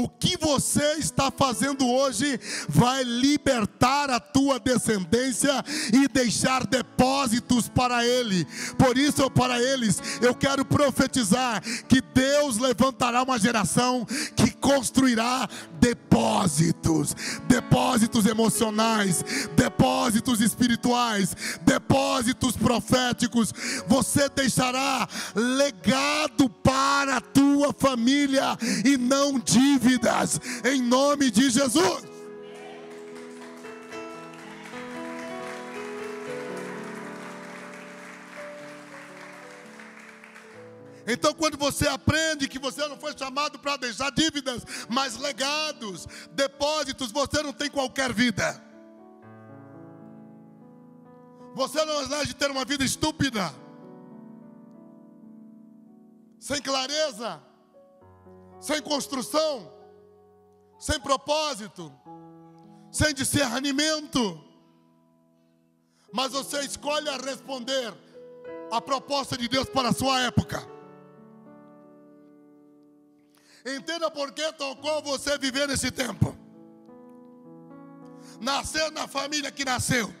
O 0.00 0.08
que 0.08 0.34
você 0.38 0.94
está 0.94 1.30
fazendo 1.30 1.86
hoje 1.86 2.40
vai 2.66 3.04
libertar 3.04 4.08
a 4.08 4.18
tua 4.18 4.58
descendência 4.58 5.62
e 5.92 6.08
deixar 6.08 6.66
depósitos 6.66 7.68
para 7.68 8.06
ele. 8.06 8.46
Por 8.78 8.96
isso, 8.96 9.30
para 9.30 9.60
eles, 9.60 10.00
eu 10.22 10.34
quero 10.34 10.64
profetizar 10.64 11.62
que 11.86 12.00
Deus 12.00 12.56
levantará 12.56 13.22
uma 13.22 13.38
geração 13.38 14.06
que 14.34 14.50
construirá 14.52 15.46
depósitos, 15.78 17.14
depósitos 17.46 18.24
emocionais, 18.24 19.22
depósitos 19.54 20.40
espirituais, 20.40 21.36
depósitos 21.60 22.56
proféticos. 22.56 23.52
Você 23.86 24.30
deixará 24.30 25.06
legado 25.34 26.48
para 26.48 27.18
a 27.18 27.20
tua 27.20 27.49
família 27.76 28.56
e 28.84 28.96
não 28.96 29.38
dívidas, 29.38 30.40
em 30.64 30.82
nome 30.82 31.30
de 31.30 31.50
Jesus. 31.50 32.10
Então, 41.06 41.34
quando 41.34 41.58
você 41.58 41.88
aprende 41.88 42.46
que 42.46 42.58
você 42.58 42.86
não 42.86 42.96
foi 42.96 43.16
chamado 43.18 43.58
para 43.58 43.76
deixar 43.76 44.10
dívidas, 44.12 44.62
mas 44.88 45.16
legados, 45.16 46.06
depósitos, 46.30 47.10
você 47.10 47.42
não 47.42 47.52
tem 47.52 47.68
qualquer 47.68 48.12
vida. 48.12 48.62
Você 51.54 51.84
não 51.84 52.02
elege 52.02 52.32
ter 52.34 52.48
uma 52.50 52.64
vida 52.64 52.84
estúpida, 52.84 53.52
sem 56.38 56.62
clareza, 56.62 57.42
sem 58.60 58.80
construção, 58.82 59.72
sem 60.78 61.00
propósito, 61.00 61.92
sem 62.92 63.14
discernimento. 63.14 64.44
Mas 66.12 66.32
você 66.32 66.60
escolhe 66.60 67.08
a 67.08 67.16
responder 67.16 67.94
a 68.70 68.80
proposta 68.80 69.36
de 69.36 69.48
Deus 69.48 69.68
para 69.68 69.88
a 69.88 69.92
sua 69.92 70.20
época. 70.22 70.64
Entenda 73.64 74.10
por 74.10 74.32
que 74.32 74.52
tocou 74.52 75.02
você 75.02 75.36
viver 75.38 75.66
nesse 75.68 75.90
tempo. 75.90 76.36
Nascer 78.40 78.90
na 78.90 79.06
família 79.06 79.50
que 79.50 79.64
nasceu. 79.64 80.14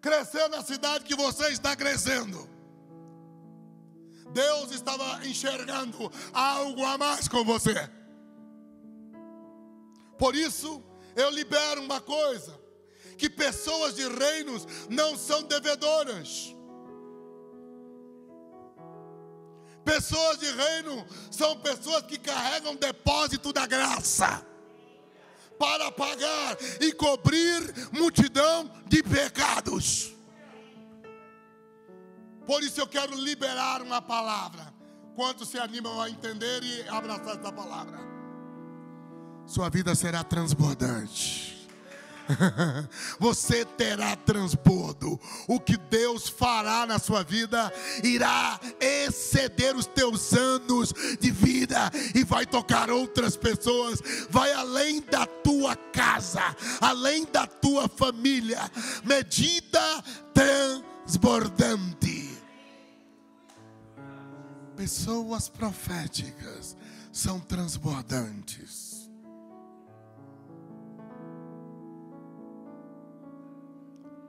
Crescer 0.00 0.48
na 0.48 0.62
cidade 0.62 1.04
que 1.04 1.14
você 1.14 1.48
está 1.48 1.74
crescendo. 1.76 2.49
Deus 4.32 4.70
estava 4.70 5.26
enxergando 5.26 6.10
algo 6.32 6.84
a 6.84 6.96
mais 6.96 7.28
com 7.28 7.44
você. 7.44 7.90
Por 10.18 10.34
isso, 10.34 10.82
eu 11.16 11.30
libero 11.30 11.82
uma 11.82 12.00
coisa: 12.00 12.58
que 13.16 13.28
pessoas 13.28 13.94
de 13.94 14.08
reinos 14.08 14.66
não 14.88 15.16
são 15.16 15.42
devedoras. 15.42 16.54
Pessoas 19.84 20.38
de 20.38 20.46
reino 20.46 21.06
são 21.30 21.56
pessoas 21.58 22.02
que 22.02 22.18
carregam 22.18 22.76
depósito 22.76 23.52
da 23.52 23.66
graça 23.66 24.46
para 25.58 25.90
pagar 25.90 26.56
e 26.80 26.92
cobrir 26.92 27.90
multidão 27.92 28.70
de 28.86 29.02
pecados. 29.02 30.12
Por 32.50 32.64
isso 32.64 32.80
eu 32.80 32.86
quero 32.88 33.14
liberar 33.14 33.80
uma 33.80 34.02
palavra. 34.02 34.74
Quantos 35.14 35.50
se 35.50 35.56
animam 35.56 36.00
a 36.00 36.10
entender 36.10 36.64
e 36.64 36.82
abraçar 36.88 37.38
essa 37.38 37.52
palavra? 37.52 37.96
Sua 39.46 39.68
vida 39.68 39.94
será 39.94 40.24
transbordante. 40.24 41.68
Você 43.20 43.64
terá 43.64 44.16
transbordo. 44.16 45.16
O 45.46 45.60
que 45.60 45.76
Deus 45.76 46.28
fará 46.28 46.84
na 46.86 46.98
sua 46.98 47.22
vida 47.22 47.72
irá 48.02 48.58
exceder 48.80 49.76
os 49.76 49.86
teus 49.86 50.32
anos 50.32 50.92
de 51.20 51.30
vida 51.30 51.88
e 52.16 52.24
vai 52.24 52.44
tocar 52.46 52.90
outras 52.90 53.36
pessoas. 53.36 54.02
Vai 54.28 54.52
além 54.54 55.00
da 55.02 55.24
tua 55.24 55.76
casa, 55.76 56.42
além 56.80 57.24
da 57.26 57.46
tua 57.46 57.88
família. 57.88 58.68
Medida 59.04 60.02
transbordante. 60.34 62.09
Pessoas 64.80 65.46
proféticas 65.46 66.74
são 67.12 67.38
transbordantes. 67.38 69.10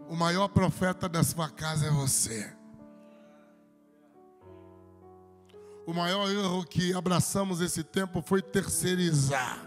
O 0.10 0.14
maior 0.14 0.50
profeta 0.50 1.08
da 1.08 1.24
sua 1.24 1.50
casa 1.50 1.86
é 1.86 1.90
você. 1.90 2.54
O 5.88 5.94
maior 5.94 6.30
erro 6.30 6.66
que 6.66 6.94
abraçamos 6.94 7.62
esse 7.62 7.82
tempo 7.82 8.22
foi 8.22 8.42
terceirizar 8.42 9.58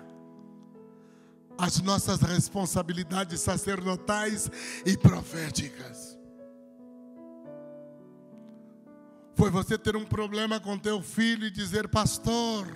as 1.57 1.81
nossas 1.81 2.21
responsabilidades 2.21 3.41
sacerdotais 3.41 4.51
e 4.85 4.99
proféticas. 4.99 6.14
Foi 9.35 9.51
você 9.51 9.77
ter 9.77 9.97
um 9.97 10.05
problema 10.05 10.61
com 10.61 10.79
teu 10.79 11.03
filho 11.03 11.47
e 11.47 11.51
dizer, 11.51 11.89
pastor, 11.89 12.67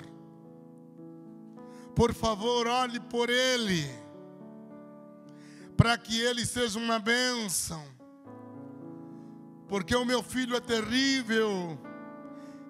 por 1.94 2.12
favor, 2.12 2.66
olhe 2.66 3.01
por 3.01 3.31
ele 3.31 4.09
para 5.79 5.97
que 5.97 6.21
ele 6.21 6.44
seja 6.44 6.77
uma 6.77 6.99
bênção. 6.99 7.81
Porque 9.68 9.94
o 9.94 10.05
meu 10.05 10.25
filho 10.25 10.57
é 10.57 10.61
terrível. 10.61 11.79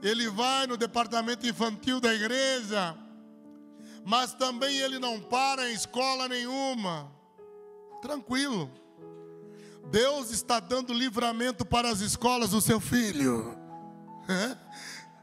Ele 0.02 0.28
vai 0.28 0.66
no 0.66 0.76
departamento 0.76 1.46
infantil 1.46 2.00
da 2.00 2.14
igreja, 2.14 2.94
mas 4.04 4.34
também 4.34 4.76
ele 4.78 4.98
não 4.98 5.18
para 5.20 5.70
em 5.70 5.74
escola 5.74 6.28
nenhuma. 6.28 7.10
Tranquilo. 8.02 8.70
Deus 9.90 10.30
está 10.30 10.60
dando 10.60 10.92
livramento 10.92 11.64
para 11.64 11.90
as 11.90 12.00
escolas 12.00 12.50
do 12.50 12.60
seu 12.60 12.78
filho. 12.78 13.57
É? 14.30 14.56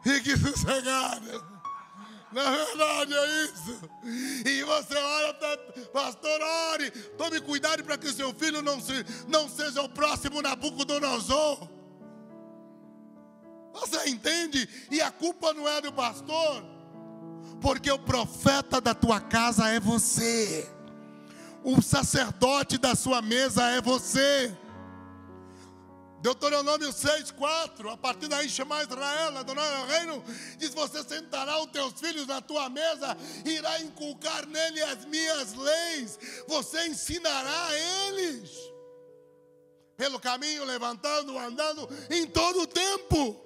Fique 0.02 0.38
sossegado. 0.38 1.56
Na 2.32 2.52
verdade 2.52 3.14
é 3.14 3.44
isso. 3.46 3.82
E 4.46 4.64
você 4.64 4.96
olha, 4.96 5.34
pastor, 5.94 6.42
ore, 6.74 6.92
tome 7.18 7.40
cuidado 7.40 7.84
para 7.84 7.98
que 7.98 8.08
o 8.08 8.14
seu 8.14 8.34
filho 8.34 8.62
não, 8.62 8.82
se, 8.82 9.06
não 9.28 9.48
seja 9.48 9.82
o 9.82 9.90
próximo 9.90 10.42
Nabucodonosor. 10.42 11.70
Você 13.74 14.10
entende? 14.10 14.68
E 14.92 15.02
a 15.02 15.12
culpa 15.12 15.54
não 15.54 15.68
é 15.68 15.82
do 15.82 15.94
pastor, 15.94 16.64
porque 17.62 17.92
o 17.92 18.00
profeta 18.00 18.82
da 18.82 18.94
tua 18.94 19.20
casa 19.20 19.70
é 19.70 19.80
você, 19.80 20.70
o 21.64 21.82
sacerdote 21.82 22.78
da 22.78 22.96
sua 22.96 23.22
mesa 23.22 23.64
é 23.70 23.82
você. 23.82 24.56
Deuteronômio 26.26 26.92
6, 26.92 27.30
4, 27.30 27.88
a 27.88 27.98
partir 27.98 28.28
daí 28.28 28.50
chamar 28.50 28.84
Israel, 28.84 29.38
adorar 29.38 29.84
o 29.84 29.86
reino, 29.86 30.24
diz: 30.58 30.74
Você 30.74 31.04
sentará 31.04 31.62
os 31.62 31.68
teus 31.68 31.94
filhos 32.00 32.26
na 32.26 32.42
tua 32.42 32.68
mesa, 32.68 33.16
irá 33.46 33.80
inculcar 33.82 34.44
nele 34.48 34.82
as 34.82 35.06
minhas 35.06 35.54
leis, 35.54 36.18
você 36.48 36.88
ensinará 36.88 37.68
a 37.68 37.80
eles, 38.08 38.50
pelo 39.96 40.20
caminho, 40.20 40.66
levantando, 40.66 41.38
andando, 41.38 41.88
em 42.10 42.26
todo 42.26 42.64
o 42.64 42.68
tempo. 42.68 43.40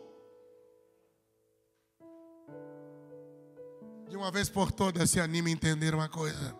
De 4.08 4.16
uma 4.16 4.32
vez 4.32 4.48
por 4.48 4.72
todas, 4.72 5.10
se 5.10 5.20
anime 5.20 5.50
a 5.50 5.54
entender 5.54 5.94
uma 5.94 6.08
coisa: 6.08 6.56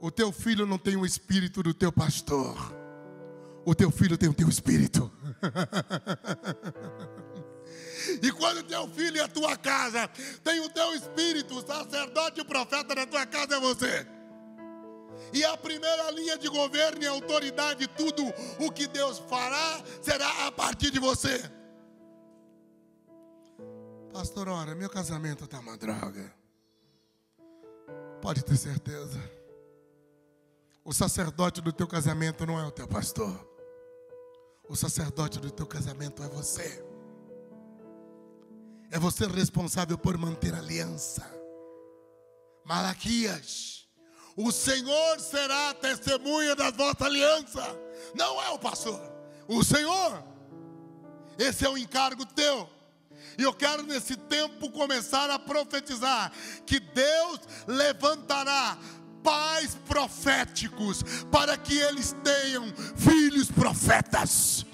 o 0.00 0.10
teu 0.10 0.32
filho 0.32 0.64
não 0.64 0.78
tem 0.78 0.96
o 0.96 1.04
espírito 1.04 1.62
do 1.62 1.74
teu 1.74 1.92
pastor 1.92 2.83
o 3.64 3.74
teu 3.74 3.90
filho 3.90 4.16
tem 4.16 4.28
o 4.28 4.34
teu 4.34 4.48
espírito. 4.48 5.10
E 8.22 8.30
quando 8.32 8.62
teu 8.62 8.86
filho 8.88 9.16
e 9.16 9.20
a 9.20 9.28
tua 9.28 9.56
casa 9.56 10.08
tem 10.42 10.60
o 10.60 10.68
teu 10.68 10.94
espírito, 10.94 11.56
o 11.56 11.66
sacerdote 11.66 12.38
e 12.38 12.42
o 12.42 12.44
profeta 12.44 12.94
da 12.94 13.06
tua 13.06 13.26
casa 13.26 13.56
é 13.56 13.60
você. 13.60 14.06
E 15.32 15.44
a 15.44 15.56
primeira 15.56 16.10
linha 16.10 16.36
de 16.36 16.48
governo 16.48 17.02
e 17.02 17.06
autoridade, 17.06 17.88
tudo 17.88 18.22
o 18.60 18.70
que 18.70 18.86
Deus 18.86 19.18
fará 19.18 19.82
será 20.02 20.46
a 20.46 20.52
partir 20.52 20.90
de 20.90 20.98
você. 20.98 21.50
Pastor, 24.12 24.48
ora, 24.48 24.74
meu 24.74 24.90
casamento 24.90 25.44
está 25.44 25.58
uma 25.58 25.76
droga. 25.76 26.32
Pode 28.20 28.44
ter 28.44 28.56
certeza. 28.56 29.20
O 30.84 30.92
sacerdote 30.92 31.60
do 31.60 31.72
teu 31.72 31.86
casamento 31.86 32.46
não 32.46 32.60
é 32.60 32.66
o 32.66 32.70
teu 32.70 32.86
pastor. 32.86 33.53
O 34.68 34.76
sacerdote 34.76 35.38
do 35.38 35.50
teu 35.50 35.66
casamento 35.66 36.22
é 36.22 36.28
você. 36.28 36.84
É 38.90 38.98
você 38.98 39.26
responsável 39.26 39.98
por 39.98 40.16
manter 40.16 40.54
a 40.54 40.58
aliança. 40.58 41.24
Malaquias, 42.64 43.86
o 44.36 44.50
Senhor 44.50 45.20
será 45.20 45.74
testemunha 45.74 46.56
da 46.56 46.70
vossa 46.70 47.04
aliança. 47.04 47.62
Não 48.14 48.40
é 48.42 48.50
o 48.50 48.58
pastor, 48.58 49.00
o 49.46 49.62
Senhor. 49.62 50.24
Esse 51.38 51.66
é 51.66 51.68
o 51.68 51.76
encargo 51.76 52.24
teu. 52.24 52.68
E 53.36 53.42
eu 53.42 53.52
quero 53.52 53.82
nesse 53.82 54.16
tempo 54.16 54.70
começar 54.70 55.28
a 55.28 55.38
profetizar 55.38 56.32
que 56.64 56.78
Deus 56.78 57.40
levantará 57.66 58.78
pais 59.24 59.76
proféticos, 59.88 61.02
para 61.32 61.56
que 61.56 61.76
eles 61.76 62.14
tenham 62.22 62.72
filhos 62.94 63.50
profetas. 63.50 64.64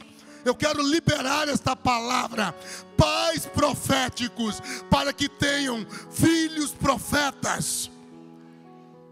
Eu 0.45 0.55
quero 0.55 0.83
liberar 0.83 1.49
esta 1.49 1.77
palavra, 1.77 2.53
pais 2.97 3.47
proféticos, 3.47 4.61
para 4.91 5.13
que 5.13 5.29
tenham 5.29 5.87
filhos 6.11 6.73
profetas. 6.73 7.91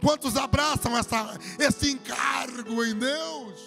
Quantos 0.03 0.37
abraçam 0.37 0.97
essa, 0.97 1.39
esse 1.59 1.91
encargo 1.91 2.85
em 2.85 2.95
Deus? 2.95 3.61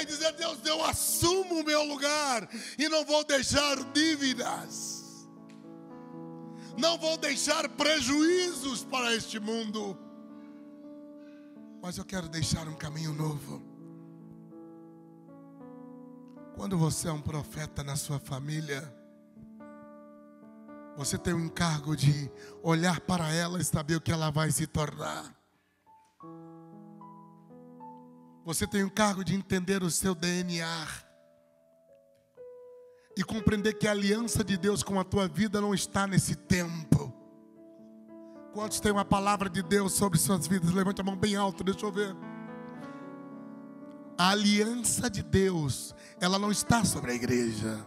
Em 0.00 0.04
dizer, 0.04 0.32
Deus, 0.32 0.58
eu 0.64 0.84
assumo 0.84 1.60
o 1.60 1.64
meu 1.64 1.82
lugar 1.84 2.48
e 2.78 2.88
não 2.88 3.04
vou 3.04 3.24
deixar 3.24 3.76
dívidas, 3.92 5.26
não 6.76 6.98
vou 6.98 7.16
deixar 7.16 7.68
prejuízos 7.70 8.84
para 8.84 9.14
este 9.14 9.40
mundo 9.40 9.98
mas 11.82 11.98
eu 11.98 12.04
quero 12.04 12.28
deixar 12.28 12.68
um 12.68 12.74
caminho 12.74 13.12
novo. 13.12 13.62
Quando 16.56 16.76
você 16.76 17.08
é 17.08 17.12
um 17.12 17.20
profeta 17.20 17.84
na 17.84 17.96
sua 17.96 18.18
família, 18.18 18.98
Você 20.98 21.16
tem 21.16 21.32
o 21.32 21.38
encargo 21.38 21.96
de 21.96 22.28
olhar 22.60 22.98
para 22.98 23.32
ela 23.32 23.60
e 23.60 23.64
saber 23.64 23.94
o 23.94 24.00
que 24.00 24.10
ela 24.10 24.32
vai 24.32 24.50
se 24.50 24.66
tornar. 24.66 25.32
Você 28.44 28.66
tem 28.66 28.82
o 28.82 28.86
encargo 28.86 29.22
de 29.22 29.32
entender 29.32 29.80
o 29.84 29.90
seu 29.92 30.12
DNA 30.12 30.88
e 33.16 33.22
compreender 33.22 33.74
que 33.74 33.86
a 33.86 33.92
aliança 33.92 34.42
de 34.42 34.56
Deus 34.56 34.82
com 34.82 34.98
a 34.98 35.04
tua 35.04 35.28
vida 35.28 35.60
não 35.60 35.72
está 35.72 36.04
nesse 36.04 36.34
tempo. 36.34 37.07
Quantos 38.58 38.80
têm 38.80 38.90
uma 38.90 39.04
palavra 39.04 39.48
de 39.48 39.62
Deus 39.62 39.92
sobre 39.92 40.18
suas 40.18 40.48
vidas? 40.48 40.72
Levante 40.72 41.00
a 41.00 41.04
mão 41.04 41.16
bem 41.16 41.36
alto, 41.36 41.62
deixa 41.62 41.86
eu 41.86 41.92
ver. 41.92 42.12
A 44.18 44.30
aliança 44.30 45.08
de 45.08 45.22
Deus, 45.22 45.94
ela 46.20 46.40
não 46.40 46.50
está 46.50 46.84
sobre 46.84 47.12
a 47.12 47.14
igreja, 47.14 47.78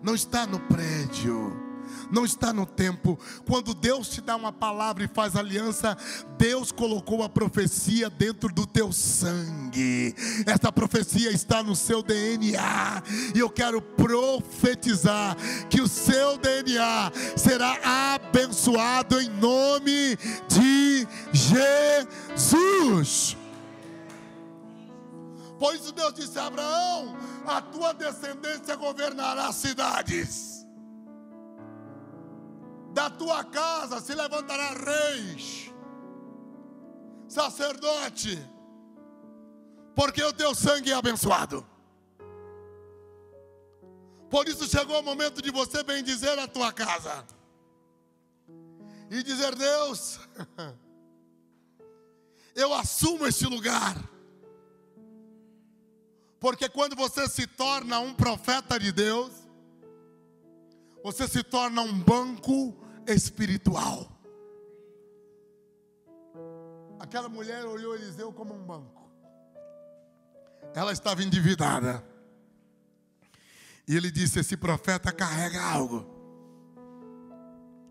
não 0.00 0.14
está 0.14 0.46
no 0.46 0.60
prédio 0.60 1.69
não 2.10 2.24
está 2.24 2.52
no 2.52 2.66
tempo. 2.66 3.18
Quando 3.46 3.74
Deus 3.74 4.08
te 4.08 4.20
dá 4.20 4.36
uma 4.36 4.52
palavra 4.52 5.04
e 5.04 5.08
faz 5.08 5.36
aliança, 5.36 5.96
Deus 6.36 6.72
colocou 6.72 7.22
a 7.22 7.28
profecia 7.28 8.10
dentro 8.10 8.52
do 8.52 8.66
teu 8.66 8.92
sangue. 8.92 10.14
Essa 10.46 10.72
profecia 10.72 11.30
está 11.30 11.62
no 11.62 11.76
seu 11.76 12.02
DNA. 12.02 13.02
E 13.34 13.38
eu 13.38 13.50
quero 13.50 13.80
profetizar 13.80 15.36
que 15.68 15.80
o 15.80 15.88
seu 15.88 16.36
DNA 16.38 17.12
será 17.36 18.14
abençoado 18.14 19.20
em 19.20 19.28
nome 19.28 20.16
de 20.48 21.06
Jesus. 21.32 22.16
Por 25.58 25.74
isso 25.74 25.92
Deus 25.92 26.14
disse 26.14 26.38
a 26.38 26.46
Abraão: 26.46 27.16
a 27.46 27.60
tua 27.60 27.92
descendência 27.92 28.74
governará 28.76 29.52
cidades 29.52 30.49
da 30.49 30.49
tua 33.20 33.44
casa 33.44 34.00
se 34.00 34.14
levantará 34.14 34.70
reis, 34.70 35.70
sacerdote, 37.28 38.38
porque 39.94 40.22
o 40.22 40.32
teu 40.32 40.54
sangue 40.54 40.90
é 40.90 40.94
abençoado. 40.94 41.66
Por 44.30 44.48
isso 44.48 44.66
chegou 44.66 44.98
o 44.98 45.02
momento 45.02 45.42
de 45.42 45.50
você 45.50 45.82
bendizer 45.82 46.38
a 46.38 46.48
tua 46.48 46.72
casa 46.72 47.26
e 49.10 49.22
dizer: 49.22 49.54
Deus, 49.54 50.18
eu 52.56 52.72
assumo 52.72 53.26
este 53.26 53.44
lugar. 53.44 53.98
Porque 56.38 56.70
quando 56.70 56.96
você 56.96 57.28
se 57.28 57.46
torna 57.46 58.00
um 58.00 58.14
profeta 58.14 58.80
de 58.80 58.90
Deus, 58.90 59.30
você 61.04 61.28
se 61.28 61.42
torna 61.42 61.82
um 61.82 62.00
banco 62.00 62.80
espiritual. 63.14 64.10
Aquela 66.98 67.28
mulher 67.28 67.64
olhou 67.64 67.94
Eliseu 67.94 68.32
como 68.32 68.54
um 68.54 68.62
banco. 68.62 69.10
Ela 70.74 70.92
estava 70.92 71.22
endividada. 71.22 72.04
E 73.88 73.96
ele 73.96 74.10
disse: 74.10 74.38
Esse 74.38 74.56
profeta 74.56 75.10
carrega 75.10 75.60
algo. 75.60 76.06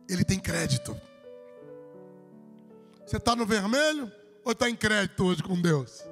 Ele 0.08 0.24
tem 0.24 0.40
crédito. 0.40 1.00
Você 3.06 3.18
está 3.18 3.36
no 3.36 3.46
vermelho 3.46 4.12
ou 4.46 4.52
está 4.52 4.70
em 4.70 4.76
crédito 4.76 5.26
hoje 5.26 5.44
com 5.44 5.60
Deus? 5.60 6.04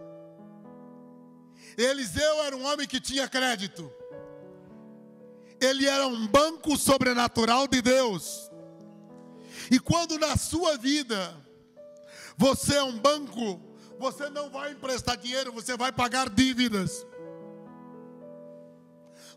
Eliseu 1.78 2.44
era 2.44 2.58
um 2.58 2.66
homem 2.66 2.88
que 2.88 3.00
tinha 3.00 3.28
crédito. 3.28 3.92
Ele 5.62 5.86
era 5.86 6.08
um 6.08 6.28
banco 6.28 6.76
sobrenatural 6.76 7.68
de 7.68 7.82
Deus. 7.82 8.52
E 9.72 9.80
quando 9.80 10.18
na 10.18 10.38
sua 10.38 10.78
vida 10.78 11.36
você 12.38 12.76
é 12.76 12.84
um 12.84 12.98
banco, 12.98 13.62
você 14.00 14.30
não 14.30 14.50
vai 14.50 14.72
emprestar 14.72 15.18
dinheiro, 15.18 15.52
você 15.52 15.76
vai 15.76 15.92
pagar 15.92 16.30
dívidas. 16.30 17.06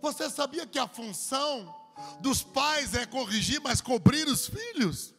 Você 0.01 0.31
sabia 0.31 0.67
que 0.67 0.79
a 0.79 0.89
função 0.89 1.75
dos 2.21 2.43
pais 2.43 2.95
é 2.95 3.05
corrigir, 3.07 3.61
mas 3.61 3.81
cobrir 3.81 4.27
os 4.27 4.47
filhos? 4.47 5.15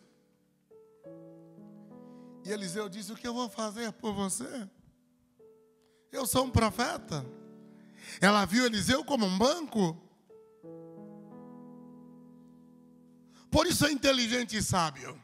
E 2.43 2.51
Eliseu 2.51 2.89
disse: 2.89 3.11
O 3.11 3.15
que 3.15 3.27
eu 3.27 3.33
vou 3.33 3.49
fazer 3.49 3.91
por 3.93 4.13
você? 4.13 4.67
Eu 6.11 6.25
sou 6.25 6.45
um 6.45 6.49
profeta. 6.49 7.25
Ela 8.19 8.45
viu 8.45 8.65
Eliseu 8.65 9.03
como 9.05 9.25
um 9.25 9.37
banco. 9.37 9.97
Por 13.51 13.67
isso 13.67 13.85
é 13.85 13.91
inteligente 13.91 14.55
e 14.55 14.63
sábio. 14.63 15.21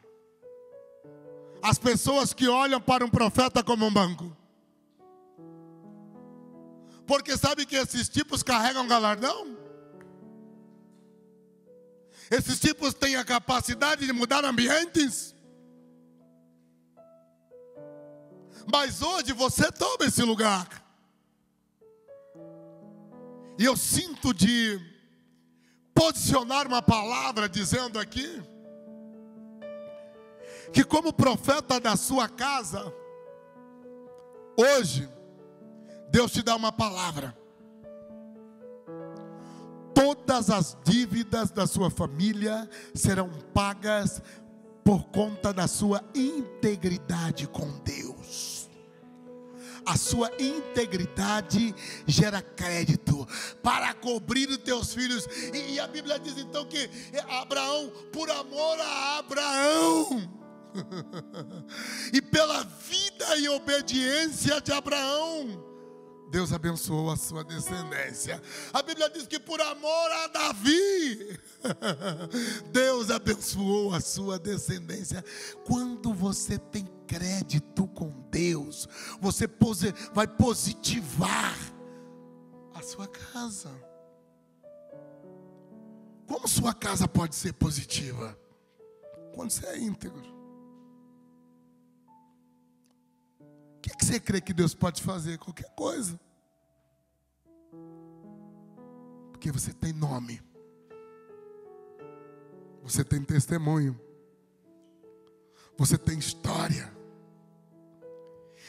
As 1.62 1.78
pessoas 1.78 2.34
que 2.34 2.46
olham 2.46 2.80
para 2.80 3.04
um 3.04 3.08
profeta 3.08 3.64
como 3.64 3.86
um 3.86 3.92
banco. 3.92 4.36
Porque 7.06 7.36
sabe 7.38 7.64
que 7.64 7.74
esses 7.74 8.06
tipos 8.08 8.42
carregam 8.42 8.86
galardão? 8.86 9.56
Esses 12.30 12.60
tipos 12.60 12.92
têm 12.92 13.16
a 13.16 13.24
capacidade 13.24 14.04
de 14.04 14.12
mudar 14.12 14.44
ambientes. 14.44 15.34
Mas 18.70 19.00
hoje 19.00 19.32
você 19.32 19.72
toma 19.72 20.04
esse 20.04 20.22
lugar. 20.22 20.68
E 23.58 23.64
eu 23.64 23.74
sinto 23.74 24.34
de 24.34 24.78
posicionar 25.98 26.64
uma 26.68 26.80
palavra 26.80 27.48
dizendo 27.48 27.98
aqui 27.98 28.40
que 30.72 30.84
como 30.84 31.12
profeta 31.12 31.80
da 31.80 31.96
sua 31.96 32.28
casa, 32.28 32.94
hoje 34.56 35.08
Deus 36.08 36.30
te 36.30 36.40
dá 36.40 36.54
uma 36.54 36.70
palavra. 36.70 37.36
Todas 39.92 40.50
as 40.50 40.76
dívidas 40.84 41.50
da 41.50 41.66
sua 41.66 41.90
família 41.90 42.70
serão 42.94 43.28
pagas 43.52 44.22
por 44.84 45.04
conta 45.08 45.52
da 45.52 45.66
sua 45.66 46.04
integridade 46.14 47.48
com 47.48 47.68
Deus 47.80 48.17
a 49.88 49.96
sua 49.96 50.30
integridade 50.38 51.74
gera 52.06 52.42
crédito 52.42 53.26
para 53.62 53.94
cobrir 53.94 54.48
os 54.50 54.58
teus 54.58 54.92
filhos. 54.92 55.26
E, 55.52 55.74
e 55.74 55.80
a 55.80 55.86
Bíblia 55.86 56.18
diz 56.18 56.36
então 56.36 56.66
que 56.66 56.90
Abraão, 57.28 57.90
por 58.12 58.30
amor 58.30 58.78
a 58.78 59.18
Abraão, 59.18 60.30
e 62.12 62.20
pela 62.20 62.64
vida 62.64 63.38
e 63.38 63.48
obediência 63.48 64.60
de 64.60 64.72
Abraão, 64.72 65.67
Deus 66.30 66.52
abençoou 66.52 67.10
a 67.10 67.16
sua 67.16 67.42
descendência. 67.42 68.42
A 68.72 68.82
Bíblia 68.82 69.08
diz 69.08 69.26
que 69.26 69.40
por 69.40 69.60
amor 69.60 70.10
a 70.10 70.26
Davi, 70.28 71.38
Deus 72.70 73.10
abençoou 73.10 73.94
a 73.94 74.00
sua 74.00 74.38
descendência. 74.38 75.24
Quando 75.64 76.12
você 76.12 76.58
tem 76.58 76.86
crédito 77.06 77.86
com 77.88 78.10
Deus, 78.30 78.86
você 79.20 79.48
vai 80.12 80.26
positivar 80.26 81.56
a 82.74 82.82
sua 82.82 83.08
casa. 83.08 83.70
Como 86.26 86.46
sua 86.46 86.74
casa 86.74 87.08
pode 87.08 87.34
ser 87.34 87.54
positiva? 87.54 88.38
Quando 89.34 89.50
você 89.50 89.66
é 89.66 89.78
íntegro. 89.78 90.37
Que, 93.96 94.04
você 94.04 94.20
crê 94.20 94.40
que 94.40 94.52
Deus 94.52 94.74
pode 94.74 95.02
fazer? 95.02 95.38
Qualquer 95.38 95.70
coisa. 95.74 96.18
Porque 99.30 99.52
você 99.52 99.72
tem 99.72 99.92
nome. 99.92 100.42
Você 102.82 103.04
tem 103.04 103.22
testemunho. 103.22 103.98
Você 105.76 105.96
tem 105.96 106.18
história. 106.18 106.92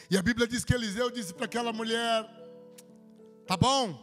E 0.08 0.16
a 0.16 0.22
Bíblia 0.22 0.46
diz 0.46 0.64
que 0.64 0.74
Eliseu 0.74 1.10
disse 1.10 1.34
para 1.34 1.46
aquela 1.46 1.72
mulher: 1.72 2.24
Tá 3.46 3.56
bom, 3.56 3.98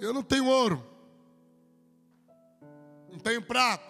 eu 0.00 0.12
não 0.12 0.22
tenho 0.22 0.46
ouro, 0.46 0.84
não 3.08 3.18
tenho 3.18 3.42
prata. 3.42 3.84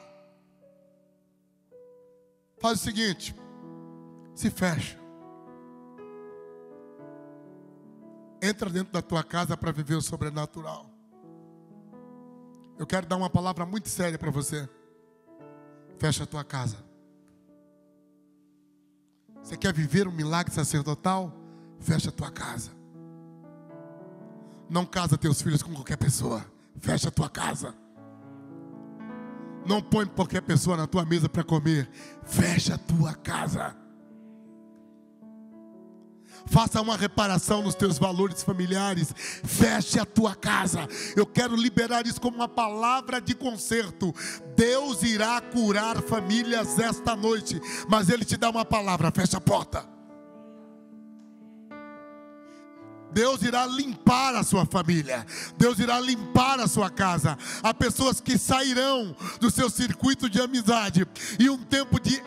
Faz 2.58 2.80
o 2.80 2.82
seguinte: 2.82 3.34
se 4.40 4.50
fecha. 4.50 4.98
Entra 8.40 8.70
dentro 8.70 8.90
da 8.90 9.02
tua 9.02 9.22
casa 9.22 9.54
para 9.54 9.70
viver 9.70 9.96
o 9.96 10.00
sobrenatural. 10.00 10.86
Eu 12.78 12.86
quero 12.86 13.06
dar 13.06 13.16
uma 13.16 13.28
palavra 13.28 13.66
muito 13.66 13.90
séria 13.90 14.18
para 14.18 14.30
você. 14.30 14.66
Fecha 15.98 16.24
a 16.24 16.26
tua 16.26 16.42
casa. 16.42 16.78
Você 19.42 19.58
quer 19.58 19.74
viver 19.74 20.08
um 20.08 20.12
milagre 20.12 20.54
sacerdotal? 20.54 21.34
Fecha 21.78 22.08
a 22.08 22.12
tua 22.12 22.30
casa. 22.30 22.70
Não 24.70 24.86
casa 24.86 25.18
teus 25.18 25.42
filhos 25.42 25.62
com 25.62 25.74
qualquer 25.74 25.98
pessoa. 25.98 26.42
Fecha 26.78 27.08
a 27.08 27.10
tua 27.10 27.28
casa. 27.28 27.74
Não 29.66 29.82
põe 29.82 30.06
qualquer 30.06 30.40
pessoa 30.40 30.78
na 30.78 30.86
tua 30.86 31.04
mesa 31.04 31.28
para 31.28 31.44
comer. 31.44 31.90
Fecha 32.24 32.76
a 32.76 32.78
tua 32.78 33.14
casa. 33.14 33.79
Faça 36.46 36.80
uma 36.80 36.96
reparação 36.96 37.62
nos 37.62 37.74
teus 37.74 37.98
valores 37.98 38.42
familiares. 38.42 39.12
Feche 39.44 39.98
a 39.98 40.04
tua 40.04 40.34
casa. 40.34 40.88
Eu 41.16 41.26
quero 41.26 41.56
liberar 41.56 42.06
isso 42.06 42.20
como 42.20 42.36
uma 42.36 42.48
palavra 42.48 43.20
de 43.20 43.34
conserto. 43.34 44.14
Deus 44.56 45.02
irá 45.02 45.40
curar 45.40 46.00
famílias 46.02 46.78
esta 46.78 47.16
noite. 47.16 47.60
Mas 47.88 48.08
Ele 48.08 48.24
te 48.24 48.36
dá 48.36 48.50
uma 48.50 48.64
palavra: 48.64 49.10
fecha 49.10 49.38
a 49.38 49.40
porta. 49.40 49.89
Deus 53.12 53.42
irá 53.42 53.66
limpar 53.66 54.34
a 54.34 54.42
sua 54.42 54.64
família, 54.64 55.26
Deus 55.56 55.78
irá 55.78 55.98
limpar 56.00 56.60
a 56.60 56.68
sua 56.68 56.88
casa. 56.90 57.36
Há 57.62 57.74
pessoas 57.74 58.20
que 58.20 58.38
sairão 58.38 59.14
do 59.40 59.50
seu 59.50 59.68
circuito 59.68 60.28
de 60.28 60.40
amizade 60.40 61.06
e 61.38 61.50
um 61.50 61.58
tempo 61.58 61.98
de, 62.00 62.22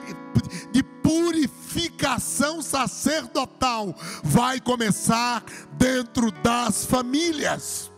de 0.72 0.84
purificação 0.84 2.62
sacerdotal 2.62 3.96
vai 4.24 4.60
começar 4.60 5.44
dentro 5.74 6.32
das 6.32 6.86
famílias. 6.86 7.92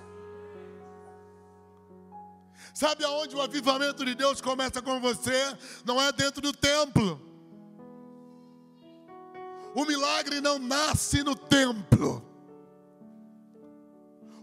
Sabe 2.74 3.06
aonde 3.06 3.34
o 3.34 3.42
avivamento 3.42 4.04
de 4.04 4.14
Deus 4.16 4.42
começa 4.42 4.82
com 4.82 5.00
você? 5.00 5.56
Não 5.86 6.02
é 6.02 6.12
dentro 6.12 6.42
do 6.42 6.52
templo. 6.52 7.22
O 9.74 9.86
milagre 9.86 10.42
não 10.42 10.60
nasce 10.60 11.24
no 11.24 11.36
templo. 11.36 12.35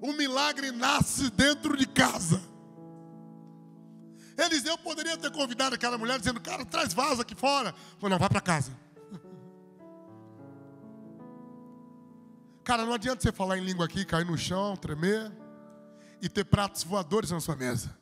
O 0.03 0.13
milagre 0.13 0.73
nasce 0.73 1.31
dentro 1.31 1.77
de 1.77 1.87
casa. 1.87 2.43
Eliseu 4.37 4.77
poderia 4.79 5.17
ter 5.17 5.31
convidado 5.31 5.77
aquela 5.77 5.97
mulher 5.97 6.19
dizendo: 6.19 6.41
Cara, 6.41 6.65
traz 6.65 6.93
vaso 6.93 7.23
aqui 7.23 7.37
fora. 7.37 7.73
Falou: 7.99 8.11
Não, 8.11 8.19
vai 8.19 8.29
para 8.29 8.41
casa. 8.41 8.77
Cara, 12.65 12.85
não 12.85 12.95
adianta 12.95 13.23
você 13.23 13.31
falar 13.31 13.59
em 13.59 13.65
língua 13.65 13.87
aqui, 13.87 14.05
cair 14.05 14.27
no 14.27 14.37
chão, 14.37 14.77
tremer 14.77 15.31
e 16.21 16.29
ter 16.29 16.45
pratos 16.45 16.83
voadores 16.83 17.31
na 17.31 17.39
sua 17.39 17.55
mesa. 17.55 17.97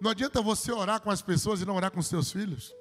Não 0.00 0.10
adianta 0.10 0.40
você 0.40 0.72
orar 0.72 1.02
com 1.02 1.10
as 1.10 1.20
pessoas 1.20 1.60
e 1.60 1.66
não 1.66 1.76
orar 1.76 1.90
com 1.90 2.00
os 2.00 2.06
seus 2.06 2.32
filhos. 2.32 2.74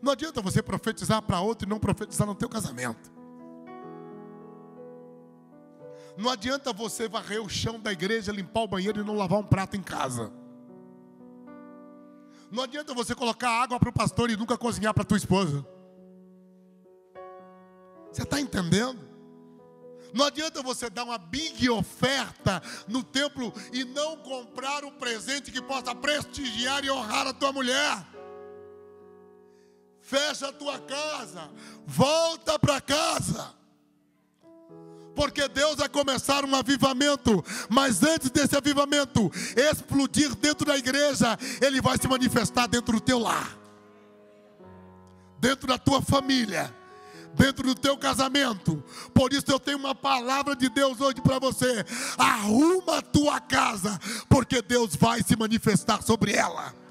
Não 0.00 0.12
adianta 0.12 0.40
você 0.40 0.62
profetizar 0.62 1.20
para 1.20 1.40
outro 1.40 1.68
e 1.68 1.70
não 1.70 1.78
profetizar 1.78 2.26
no 2.26 2.34
teu 2.34 2.48
casamento. 2.48 3.13
Não 6.16 6.30
adianta 6.30 6.72
você 6.72 7.08
varrer 7.08 7.42
o 7.42 7.48
chão 7.48 7.78
da 7.78 7.92
igreja, 7.92 8.30
limpar 8.30 8.62
o 8.62 8.68
banheiro 8.68 9.00
e 9.00 9.04
não 9.04 9.16
lavar 9.16 9.40
um 9.40 9.46
prato 9.46 9.76
em 9.76 9.82
casa. 9.82 10.32
Não 12.50 12.62
adianta 12.62 12.94
você 12.94 13.14
colocar 13.14 13.50
água 13.50 13.80
para 13.80 13.88
o 13.88 13.92
pastor 13.92 14.30
e 14.30 14.36
nunca 14.36 14.56
cozinhar 14.56 14.94
para 14.94 15.04
tua 15.04 15.16
esposa. 15.16 15.66
Você 18.12 18.22
está 18.22 18.40
entendendo? 18.40 19.12
Não 20.12 20.26
adianta 20.26 20.62
você 20.62 20.88
dar 20.88 21.02
uma 21.02 21.18
big 21.18 21.68
oferta 21.68 22.62
no 22.86 23.02
templo 23.02 23.52
e 23.72 23.82
não 23.84 24.16
comprar 24.18 24.84
um 24.84 24.92
presente 24.92 25.50
que 25.50 25.60
possa 25.60 25.92
prestigiar 25.92 26.84
e 26.84 26.90
honrar 26.90 27.26
a 27.26 27.32
tua 27.32 27.52
mulher. 27.52 28.06
Fecha 30.00 30.48
a 30.48 30.52
tua 30.52 30.78
casa, 30.78 31.50
volta 31.84 32.56
para 32.56 32.80
casa 32.80 33.63
porque 35.14 35.48
Deus 35.48 35.76
vai 35.76 35.88
começar 35.88 36.44
um 36.44 36.54
avivamento, 36.54 37.44
mas 37.68 38.02
antes 38.02 38.30
desse 38.30 38.56
avivamento 38.56 39.30
explodir 39.56 40.34
dentro 40.34 40.66
da 40.66 40.76
igreja, 40.76 41.38
ele 41.60 41.80
vai 41.80 41.96
se 41.98 42.08
manifestar 42.08 42.66
dentro 42.66 42.94
do 42.94 43.00
teu 43.00 43.18
lar, 43.18 43.56
dentro 45.38 45.66
da 45.66 45.78
tua 45.78 46.02
família, 46.02 46.74
dentro 47.34 47.66
do 47.66 47.74
teu 47.74 47.96
casamento. 47.96 48.82
Por 49.12 49.32
isso 49.32 49.46
eu 49.48 49.60
tenho 49.60 49.78
uma 49.78 49.94
palavra 49.94 50.54
de 50.56 50.68
Deus 50.68 51.00
hoje 51.00 51.20
para 51.20 51.38
você: 51.38 51.84
arruma 52.18 52.98
a 52.98 53.02
tua 53.02 53.40
casa, 53.40 53.98
porque 54.28 54.60
Deus 54.60 54.96
vai 54.96 55.22
se 55.22 55.36
manifestar 55.36 56.02
sobre 56.02 56.32
ela 56.32 56.83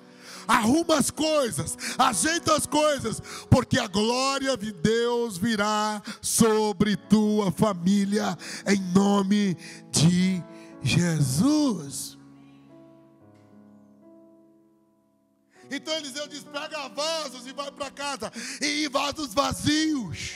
arruma 0.48 0.98
as 0.98 1.10
coisas, 1.10 1.78
ajeita 1.98 2.56
as 2.56 2.66
coisas, 2.66 3.22
porque 3.50 3.80
a 3.80 3.88
glória 3.88 4.56
de 4.58 4.72
Deus 4.72 5.38
virá 5.38 6.02
sobre 6.22 6.96
tua 6.96 7.52
família, 7.52 8.38
em 8.68 8.80
nome 8.94 9.56
de 9.92 10.44
Jesus. 10.82 12.18
Então 15.70 15.94
Eliseu 15.96 16.28
diz: 16.28 16.44
pega 16.44 16.88
vasos 16.90 17.48
e 17.48 17.54
vai 17.54 17.72
para 17.72 17.90
casa, 17.90 18.32
e 18.62 18.88
vasos 18.88 19.34
vazios. 19.34 20.32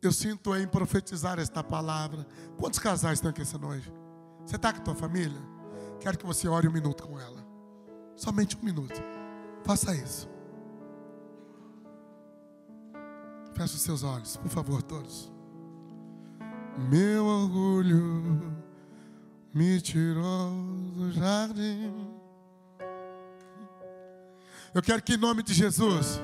Eu 0.00 0.12
sinto 0.12 0.54
em 0.56 0.66
profetizar 0.66 1.38
esta 1.38 1.62
palavra. 1.62 2.26
Quantos 2.56 2.78
casais 2.78 3.14
estão 3.18 3.30
aqui 3.30 3.42
essa 3.42 3.58
noite? 3.58 3.92
Você 4.46 4.56
está 4.56 4.72
com 4.72 4.80
a 4.80 4.84
tua 4.84 4.94
família? 4.94 5.40
Quero 6.00 6.16
que 6.16 6.24
você 6.24 6.46
ore 6.46 6.68
um 6.68 6.72
minuto 6.72 7.02
com 7.02 7.18
ela. 7.18 7.47
Somente 8.18 8.56
um 8.56 8.64
minuto. 8.64 9.00
Faça 9.64 9.94
isso. 9.94 10.28
Feche 13.54 13.76
os 13.76 13.82
seus 13.82 14.02
olhos, 14.02 14.36
por 14.36 14.48
favor, 14.48 14.82
todos. 14.82 15.32
Meu 16.90 17.24
orgulho 17.24 18.56
me 19.54 19.80
tirou 19.80 20.50
do 20.96 21.12
jardim. 21.12 21.94
Eu 24.74 24.82
quero 24.82 25.00
que 25.00 25.14
em 25.14 25.16
nome 25.16 25.44
de 25.44 25.54
Jesus, 25.54 26.20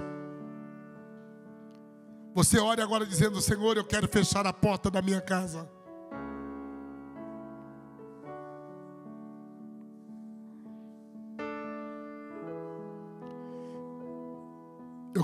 você 2.34 2.58
ore 2.58 2.82
agora 2.82 3.06
dizendo: 3.06 3.40
Senhor, 3.40 3.76
eu 3.76 3.84
quero 3.84 4.08
fechar 4.08 4.46
a 4.48 4.52
porta 4.52 4.90
da 4.90 5.00
minha 5.00 5.20
casa. 5.20 5.68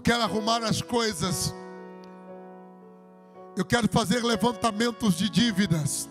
Eu 0.00 0.02
quero 0.02 0.22
arrumar 0.22 0.64
as 0.64 0.80
coisas. 0.80 1.54
Eu 3.54 3.66
quero 3.66 3.86
fazer 3.86 4.24
levantamentos 4.24 5.14
de 5.14 5.28
dívidas. 5.28 6.08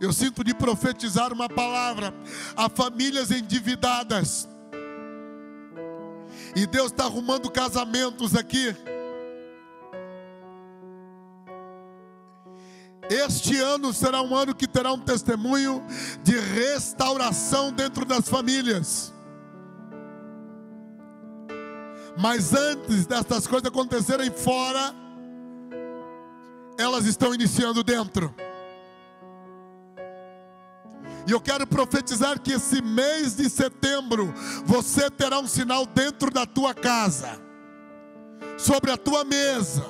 Eu 0.00 0.10
sinto 0.10 0.42
de 0.42 0.54
profetizar 0.54 1.30
uma 1.30 1.46
palavra 1.46 2.14
a 2.56 2.70
famílias 2.70 3.30
endividadas. 3.30 4.48
E 6.56 6.66
Deus 6.66 6.90
está 6.90 7.04
arrumando 7.04 7.50
casamentos 7.50 8.34
aqui. 8.34 8.74
Este 13.10 13.60
ano 13.60 13.92
será 13.92 14.22
um 14.22 14.34
ano 14.34 14.54
que 14.54 14.66
terá 14.66 14.90
um 14.90 15.00
testemunho 15.00 15.84
de 16.22 16.38
restauração 16.38 17.70
dentro 17.70 18.06
das 18.06 18.26
famílias. 18.26 19.12
Mas 22.18 22.52
antes 22.54 23.06
destas 23.06 23.46
coisas 23.46 23.68
acontecerem 23.68 24.30
fora, 24.30 24.94
elas 26.78 27.06
estão 27.06 27.34
iniciando 27.34 27.82
dentro. 27.82 28.34
E 31.26 31.32
eu 31.32 31.40
quero 31.40 31.66
profetizar 31.66 32.40
que 32.40 32.52
esse 32.52 32.80
mês 32.80 33.36
de 33.36 33.48
setembro 33.48 34.32
você 34.64 35.10
terá 35.10 35.38
um 35.38 35.46
sinal 35.46 35.86
dentro 35.86 36.30
da 36.30 36.46
tua 36.46 36.74
casa, 36.74 37.40
sobre 38.58 38.90
a 38.90 38.96
tua 38.96 39.24
mesa. 39.24 39.84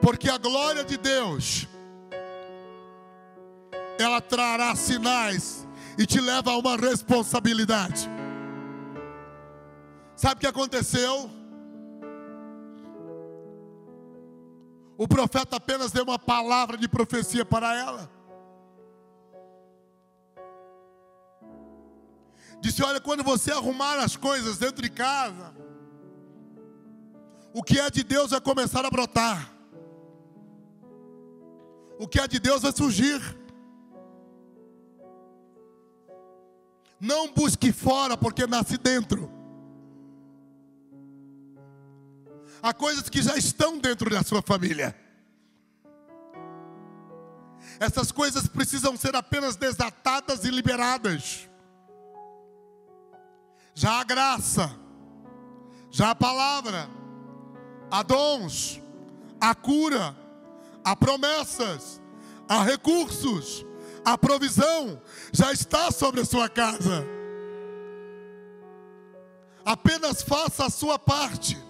Porque 0.00 0.30
a 0.30 0.38
glória 0.38 0.84
de 0.84 0.96
Deus 0.96 1.66
ela 3.98 4.20
trará 4.20 4.74
sinais 4.74 5.66
e 5.98 6.06
te 6.06 6.20
leva 6.20 6.52
a 6.52 6.56
uma 6.56 6.76
responsabilidade. 6.76 8.08
Sabe 10.20 10.34
o 10.34 10.40
que 10.40 10.46
aconteceu? 10.46 11.30
O 14.98 15.08
profeta 15.08 15.56
apenas 15.56 15.92
deu 15.92 16.04
uma 16.04 16.18
palavra 16.18 16.76
de 16.76 16.86
profecia 16.86 17.42
para 17.42 17.74
ela. 17.74 18.10
Disse: 22.60 22.82
Olha, 22.82 23.00
quando 23.00 23.24
você 23.24 23.50
arrumar 23.50 23.98
as 23.98 24.14
coisas 24.14 24.58
dentro 24.58 24.82
de 24.82 24.90
casa, 24.90 25.54
o 27.54 27.62
que 27.62 27.80
é 27.80 27.88
de 27.88 28.04
Deus 28.04 28.30
vai 28.30 28.42
começar 28.42 28.84
a 28.84 28.90
brotar. 28.90 29.50
O 31.98 32.06
que 32.06 32.20
é 32.20 32.28
de 32.28 32.38
Deus 32.38 32.60
vai 32.60 32.72
surgir. 32.72 33.22
Não 37.00 37.32
busque 37.32 37.72
fora, 37.72 38.18
porque 38.18 38.46
nasce 38.46 38.76
dentro. 38.76 39.39
Há 42.62 42.74
coisas 42.74 43.08
que 43.08 43.22
já 43.22 43.36
estão 43.36 43.78
dentro 43.78 44.10
da 44.10 44.22
sua 44.22 44.42
família. 44.42 44.94
Essas 47.78 48.12
coisas 48.12 48.46
precisam 48.46 48.96
ser 48.96 49.16
apenas 49.16 49.56
desatadas 49.56 50.44
e 50.44 50.50
liberadas. 50.50 51.48
Já 53.74 54.00
a 54.00 54.04
graça, 54.04 54.70
já 55.90 56.10
a 56.10 56.14
palavra, 56.14 56.90
há 57.90 58.02
dons, 58.02 58.80
há 59.40 59.54
cura, 59.54 60.14
há 60.84 60.94
promessas, 60.94 62.00
há 62.46 62.62
recursos, 62.62 63.64
há 64.04 64.18
provisão, 64.18 65.00
já 65.32 65.50
está 65.52 65.90
sobre 65.90 66.20
a 66.20 66.24
sua 66.26 66.48
casa. 66.48 67.06
Apenas 69.64 70.22
faça 70.22 70.66
a 70.66 70.70
sua 70.70 70.98
parte. 70.98 71.69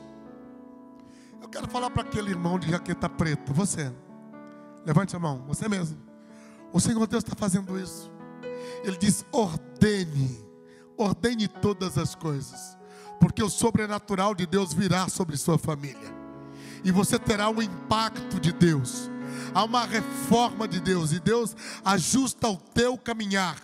Quero 1.51 1.69
falar 1.69 1.91
para 1.91 2.03
aquele 2.03 2.31
irmão 2.31 2.59
de 2.59 2.71
jaqueta 2.71 3.09
preta, 3.09 3.53
você. 3.53 3.93
Levante 4.87 5.15
a 5.17 5.19
mão, 5.19 5.45
você 5.47 5.69
mesmo. 5.69 5.99
O 6.73 6.81
Senhor 6.81 7.07
Deus 7.07 7.25
está 7.25 7.37
fazendo 7.37 7.79
isso. 7.79 8.11
Ele 8.85 8.97
diz: 8.97 9.25
ordene, 9.33 10.45
ordene 10.97 11.49
todas 11.49 11.99
as 11.99 12.15
coisas, 12.15 12.79
porque 13.19 13.43
o 13.43 13.51
sobrenatural 13.51 14.35
de 14.35 14.47
Deus 14.47 14.73
virá 14.73 15.09
sobre 15.09 15.37
sua 15.37 15.59
família, 15.59 16.15
e 16.85 16.93
você 16.93 17.19
terá 17.19 17.51
o 17.51 17.63
impacto 17.63 18.39
de 18.39 18.53
Deus. 18.53 19.11
Há 19.53 19.65
uma 19.65 19.85
reforma 19.85 20.69
de 20.69 20.81
Deus, 20.81 21.13
e 21.13 21.21
Deus 21.21 21.57
ajusta 21.85 22.49
o 22.49 22.57
teu 22.57 22.97
caminhar. 22.97 23.59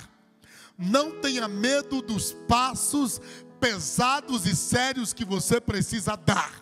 Não 0.76 1.20
tenha 1.20 1.48
medo 1.48 2.02
dos 2.02 2.32
passos 2.46 3.20
pesados 3.60 4.44
e 4.44 4.54
sérios 4.54 5.12
que 5.12 5.24
você 5.24 5.60
precisa 5.60 6.16
dar, 6.16 6.52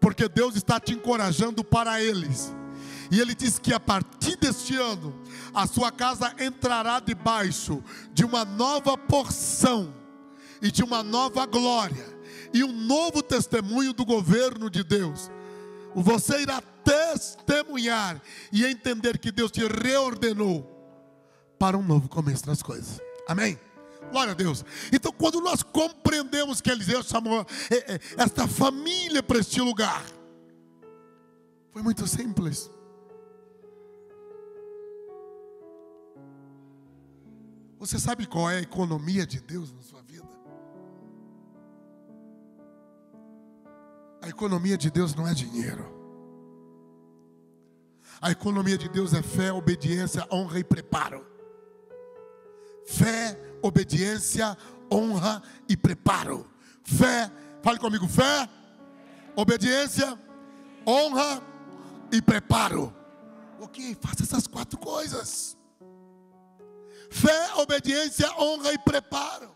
porque 0.00 0.28
Deus 0.28 0.56
está 0.56 0.78
te 0.78 0.92
encorajando 0.92 1.64
para 1.64 2.00
eles. 2.02 2.54
E 3.10 3.20
ele 3.20 3.34
diz 3.34 3.58
que 3.58 3.72
a 3.72 3.80
partir 3.80 4.36
deste 4.36 4.76
ano, 4.76 5.14
a 5.54 5.66
sua 5.66 5.92
casa 5.92 6.34
entrará 6.38 6.98
debaixo 6.98 7.82
de 8.12 8.24
uma 8.24 8.44
nova 8.44 8.98
porção 8.98 9.94
e 10.60 10.70
de 10.70 10.82
uma 10.82 11.02
nova 11.02 11.46
glória 11.46 12.16
e 12.52 12.64
um 12.64 12.72
novo 12.72 13.22
testemunho 13.22 13.92
do 13.92 14.04
governo 14.04 14.68
de 14.68 14.82
Deus. 14.82 15.30
Você 15.94 16.42
irá 16.42 16.60
testemunhar 16.84 18.20
e 18.52 18.64
entender 18.64 19.18
que 19.18 19.32
Deus 19.32 19.50
te 19.50 19.66
reordenou 19.66 20.72
para 21.58 21.76
um 21.76 21.82
novo 21.82 22.08
começo 22.08 22.44
das 22.46 22.62
coisas. 22.62 23.00
Amém? 23.28 23.58
Glória 24.10 24.32
a 24.32 24.34
Deus. 24.34 24.64
Então, 24.92 25.12
quando 25.12 25.40
nós 25.40 25.62
compreendemos 25.62 26.60
que 26.60 26.70
Eliseu 26.70 27.02
chamou 27.02 27.46
é, 27.70 27.94
é, 27.94 28.00
esta 28.16 28.46
família 28.46 29.22
para 29.22 29.38
este 29.38 29.60
lugar, 29.60 30.04
foi 31.70 31.82
muito 31.82 32.06
simples. 32.06 32.70
Você 37.78 37.98
sabe 37.98 38.26
qual 38.26 38.50
é 38.50 38.56
a 38.56 38.62
economia 38.62 39.26
de 39.26 39.40
Deus 39.40 39.72
na 39.72 39.82
sua 39.82 40.02
vida? 40.02 40.26
A 44.22 44.28
economia 44.28 44.76
de 44.76 44.90
Deus 44.90 45.14
não 45.14 45.28
é 45.28 45.34
dinheiro. 45.34 45.94
A 48.20 48.30
economia 48.30 48.78
de 48.78 48.88
Deus 48.88 49.12
é 49.12 49.22
fé, 49.22 49.52
obediência, 49.52 50.26
honra 50.32 50.58
e 50.58 50.64
preparo. 50.64 51.24
Fé, 52.86 53.38
obediência, 53.66 54.56
honra 54.90 55.42
e 55.68 55.76
preparo. 55.76 56.50
Fé, 56.84 57.30
fale 57.62 57.78
comigo, 57.78 58.06
fé, 58.08 58.48
obediência, 59.34 60.18
honra 60.86 61.42
e 62.12 62.22
preparo. 62.22 62.94
Ok, 63.60 63.96
faça 64.00 64.22
essas 64.22 64.46
quatro 64.46 64.78
coisas. 64.78 65.56
Fé, 67.10 67.54
obediência, 67.54 68.30
honra 68.38 68.72
e 68.72 68.78
preparo. 68.78 69.54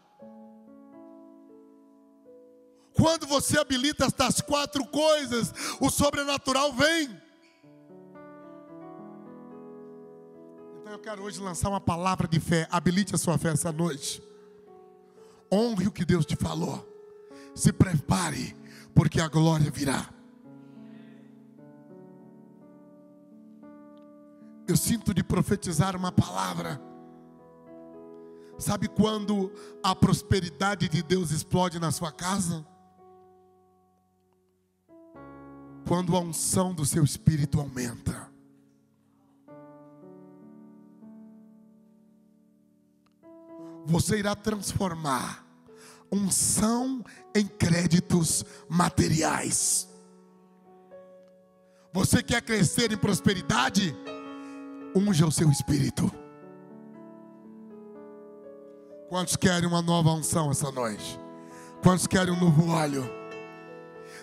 Quando 2.95 3.27
você 3.27 3.59
habilita 3.59 4.07
estas 4.07 4.41
quatro 4.41 4.85
coisas, 4.87 5.53
o 5.81 5.89
sobrenatural 5.91 6.73
vem. 6.73 7.20
Então 10.91 10.99
eu 10.99 11.05
quero 11.05 11.23
hoje 11.23 11.41
lançar 11.41 11.69
uma 11.69 11.81
palavra 11.81 12.27
de 12.27 12.41
fé. 12.41 12.67
Habilite 12.69 13.15
a 13.15 13.19
sua 13.19 13.39
fé 13.39 13.51
essa 13.51 13.71
noite. 13.71 14.21
Honre 15.49 15.87
o 15.87 15.93
que 15.93 16.05
Deus 16.05 16.27
te 16.27 16.35
falou. 16.35 16.85
Se 17.55 17.73
prepare, 17.73 18.57
porque 18.93 19.21
a 19.21 19.29
glória 19.29 19.71
virá. 19.71 20.13
Eu 24.67 24.77
sinto 24.77 25.15
de 25.15 25.23
profetizar 25.23 25.95
uma 25.95 26.11
palavra 26.11 26.81
Sabe 28.59 28.89
quando 28.89 29.53
a 29.85 29.95
prosperidade 29.95 30.89
de 30.89 31.05
Deus 31.05 31.31
explode 31.31 31.79
na 31.79 31.93
sua 31.93 32.11
casa? 32.11 32.67
Quando 35.87 36.17
a 36.17 36.21
unção 36.21 36.75
do 36.75 36.85
seu 36.85 37.05
espírito 37.05 37.61
aumenta. 37.61 38.30
Você 43.87 44.19
irá 44.19 44.35
transformar 44.35 45.47
unção 46.13 47.05
em 47.35 47.47
créditos 47.47 48.45
materiais. 48.69 49.89
Você 51.93 52.23
quer 52.23 52.43
crescer 52.43 52.93
em 52.93 52.97
prosperidade? 52.97 53.97
Unja 54.95 55.27
o 55.27 55.33
seu 55.33 55.51
espírito. 55.51 56.11
Quantos 59.09 59.37
querem 59.37 59.69
uma 59.69 59.83
nova 59.83 60.11
unção 60.11 60.51
essa 60.51 60.71
noite? 60.71 61.19
Quantos 61.83 62.07
querem 62.07 62.33
um 62.33 62.39
novo 62.39 62.71
óleo? 62.71 63.11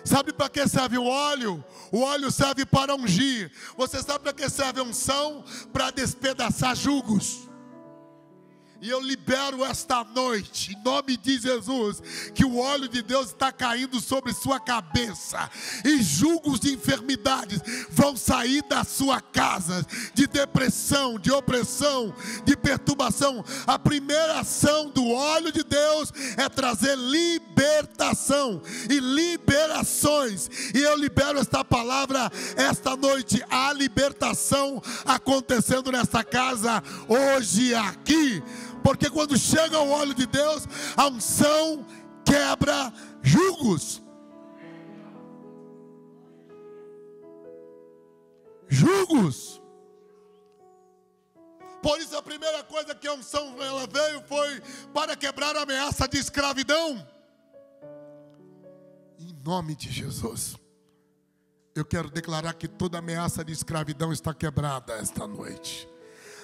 Sabe 0.04 0.32
para 0.32 0.48
que 0.48 0.66
serve 0.66 0.96
o 0.96 1.04
óleo? 1.04 1.62
O 1.92 2.00
óleo 2.00 2.30
serve 2.30 2.64
para 2.64 2.94
ungir. 2.94 3.52
Você 3.76 4.02
sabe 4.02 4.20
para 4.20 4.32
que 4.32 4.48
serve 4.48 4.80
a 4.80 4.84
unção? 4.84 5.44
Para 5.72 5.90
despedaçar 5.90 6.74
jugos. 6.74 7.47
E 8.80 8.88
eu 8.88 9.00
libero 9.00 9.64
esta 9.64 10.04
noite, 10.04 10.72
em 10.72 10.84
nome 10.84 11.16
de 11.16 11.40
Jesus, 11.40 12.00
que 12.32 12.44
o 12.44 12.58
óleo 12.58 12.88
de 12.88 13.02
Deus 13.02 13.28
está 13.28 13.50
caindo 13.50 14.00
sobre 14.00 14.32
sua 14.32 14.60
cabeça, 14.60 15.50
e 15.84 16.00
julgos 16.00 16.60
de 16.60 16.74
enfermidades 16.74 17.60
vão 17.90 18.16
sair 18.16 18.62
da 18.68 18.84
sua 18.84 19.20
casa, 19.20 19.84
de 20.14 20.28
depressão, 20.28 21.18
de 21.18 21.32
opressão, 21.32 22.14
de 22.44 22.56
perturbação. 22.56 23.44
A 23.66 23.78
primeira 23.80 24.40
ação 24.40 24.90
do 24.90 25.08
óleo 25.10 25.50
de 25.50 25.64
Deus 25.64 26.12
é 26.36 26.48
trazer 26.48 26.96
libertação 26.96 28.62
e 28.88 29.00
liberações. 29.00 30.48
E 30.72 30.78
eu 30.78 30.96
libero 30.96 31.40
esta 31.40 31.64
palavra 31.64 32.30
esta 32.56 32.96
noite, 32.96 33.44
a 33.50 33.72
libertação 33.72 34.80
acontecendo 35.04 35.90
nesta 35.90 36.22
casa, 36.22 36.80
hoje 37.08 37.74
aqui 37.74 38.40
porque 38.82 39.10
quando 39.10 39.36
chega 39.36 39.78
o 39.78 39.90
óleo 39.90 40.14
de 40.14 40.26
Deus, 40.26 40.66
a 40.96 41.06
unção 41.06 41.84
quebra 42.24 42.92
julgos. 43.22 44.02
Julgos. 48.68 49.60
Por 51.82 51.98
isso 52.00 52.16
a 52.16 52.22
primeira 52.22 52.62
coisa 52.64 52.94
que 52.94 53.06
a 53.06 53.14
unção 53.14 53.56
ela 53.62 53.86
veio 53.86 54.22
foi 54.26 54.60
para 54.92 55.16
quebrar 55.16 55.56
a 55.56 55.62
ameaça 55.62 56.08
de 56.08 56.18
escravidão. 56.18 57.06
Em 59.18 59.32
nome 59.44 59.74
de 59.74 59.90
Jesus. 59.90 60.56
Eu 61.74 61.84
quero 61.84 62.10
declarar 62.10 62.54
que 62.54 62.66
toda 62.66 62.98
ameaça 62.98 63.44
de 63.44 63.52
escravidão 63.52 64.12
está 64.12 64.34
quebrada 64.34 64.94
esta 64.94 65.26
noite 65.26 65.88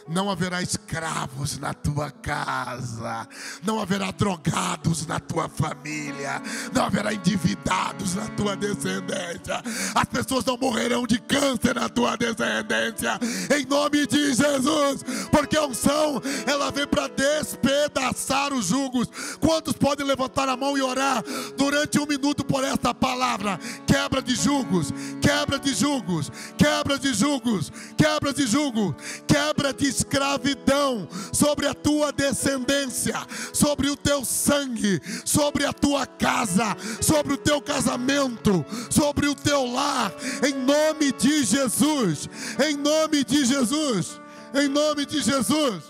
não 0.09 0.31
haverá 0.31 0.63
escravos 0.63 1.59
na 1.59 1.73
tua 1.73 2.11
casa, 2.11 3.27
não 3.63 3.81
haverá 3.81 4.11
drogados 4.11 5.07
na 5.07 5.19
tua 5.19 5.49
família, 5.49 6.43
não 6.73 6.85
haverá 6.85 7.13
endividados 7.13 8.15
na 8.15 8.29
tua 8.29 8.57
descendência, 8.57 9.63
as 9.95 10.05
pessoas 10.05 10.45
não 10.45 10.57
morrerão 10.57 11.07
de 11.07 11.19
câncer 11.19 11.75
na 11.75 11.89
tua 11.89 12.17
descendência, 12.17 13.19
em 13.57 13.65
nome 13.67 14.07
de 14.07 14.35
Jesus, 14.35 15.03
porque 15.31 15.57
a 15.57 15.67
unção 15.67 16.21
ela 16.47 16.71
vem 16.71 16.87
para 16.87 17.09
despedaçar 17.09 18.53
os 18.53 18.67
jugos. 18.67 19.09
Quantos 19.41 19.75
podem 19.75 20.07
levantar 20.07 20.49
a 20.49 20.57
mão 20.57 20.77
e 20.77 20.83
orar 20.83 21.23
durante 21.57 21.99
um 21.99 22.07
minuto 22.07 22.45
por 22.45 22.63
esta 22.63 22.93
palavra? 22.93 23.59
Quebra 23.87 24.21
de 24.21 24.35
jugos, 24.35 24.93
quebra 25.21 25.59
de 25.59 25.75
jugos, 25.75 26.31
quebra 26.59 26.99
de 26.99 27.15
jugos, 27.15 27.73
quebra 27.97 28.33
de 28.33 28.47
jugos, 28.47 28.95
quebra 29.27 29.73
de 29.73 29.94
escravidão 29.95 31.09
sobre 31.33 31.67
a 31.67 31.75
tua 31.75 32.13
descendência, 32.13 33.15
sobre 33.53 33.89
o 33.89 33.97
teu 33.97 34.25
sangue, 34.25 35.01
sobre 35.25 35.65
a 35.65 35.73
tua 35.73 36.07
casa, 36.07 36.77
sobre 37.01 37.35
o 37.35 37.39
teu 37.39 37.61
casamento, 37.61 38.65
sobre 38.91 39.29
o 39.29 39.35
teu 39.35 39.67
lar, 39.67 40.13
em 40.47 40.55
nome 40.55 41.13
de 41.13 41.45
Jesus, 41.45 42.29
em 42.67 42.77
nome 42.77 43.25
de 43.25 43.45
Jesus. 43.45 44.25
Em 44.55 44.69
nome 44.69 45.05
de 45.05 45.21
Jesus. 45.21 45.83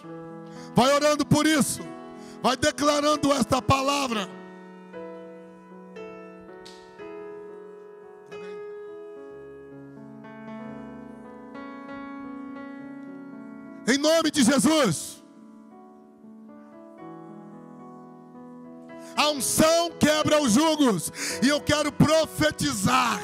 Vai 0.75 0.93
orando 0.95 1.25
por 1.27 1.47
isso. 1.47 1.83
Vai 2.43 2.57
declarando 2.57 3.31
esta 3.33 3.61
palavra. 3.61 4.29
Em 13.87 13.99
nome 13.99 14.31
de 14.31 14.43
Jesus. 14.43 15.23
A 19.17 19.31
unção 19.31 19.93
quebra 19.99 20.41
os 20.41 20.53
jugos. 20.53 21.13
E 21.43 21.49
eu 21.49 21.61
quero 21.61 21.93
profetizar 21.93 23.21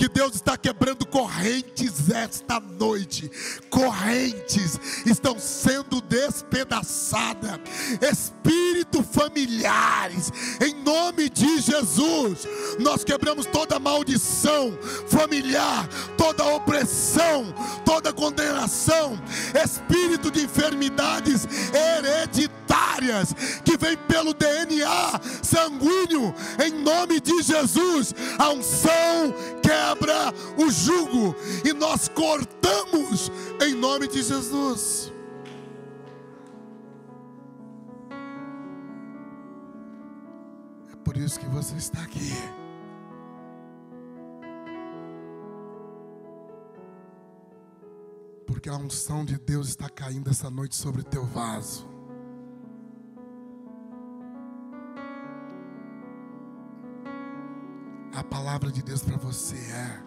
que 0.00 0.08
Deus 0.08 0.34
está 0.34 0.56
quebrando 0.56 1.04
correntes 1.04 2.08
esta 2.08 2.58
noite. 2.58 3.30
Correntes 3.68 4.80
estão 5.04 5.38
sendo 5.38 6.00
despedaçadas. 6.00 7.60
Espírito 8.00 9.02
familiares, 9.02 10.32
em 10.58 10.82
nome 10.82 11.28
de 11.28 11.60
Jesus, 11.60 12.48
nós 12.78 13.04
quebramos 13.04 13.44
toda 13.44 13.78
maldição 13.78 14.72
familiar, 15.06 15.86
toda 16.16 16.46
opressão, 16.46 17.52
toda 17.84 18.10
condenação, 18.10 19.20
espírito 19.62 20.30
de 20.30 20.44
enfermidades 20.44 21.46
hereditárias 21.74 23.34
que 23.62 23.76
vem 23.76 23.98
pelo 24.08 24.32
DNA 24.32 25.20
sanguíneo, 25.42 26.34
em 26.64 26.82
nome 26.82 27.20
de 27.20 27.42
Jesus. 27.42 28.14
A 28.38 28.48
unção 28.50 29.34
quebra 29.70 30.34
o 30.58 30.68
jugo 30.68 31.36
e 31.64 31.72
nós 31.72 32.08
cortamos 32.08 33.30
em 33.62 33.72
nome 33.74 34.08
de 34.08 34.20
Jesus. 34.20 35.12
É 40.92 40.96
por 41.04 41.16
isso 41.16 41.38
que 41.38 41.46
você 41.46 41.76
está 41.76 42.02
aqui. 42.02 42.32
Porque 48.44 48.68
a 48.68 48.74
unção 48.74 49.24
de 49.24 49.38
Deus 49.38 49.68
está 49.68 49.88
caindo 49.88 50.30
essa 50.30 50.50
noite 50.50 50.74
sobre 50.74 51.02
o 51.02 51.04
teu 51.04 51.24
vaso. 51.24 51.88
A 58.12 58.24
palavra 58.24 58.72
de 58.72 58.82
Deus 58.82 59.02
para 59.02 59.16
você 59.16 59.56
é: 59.56 60.02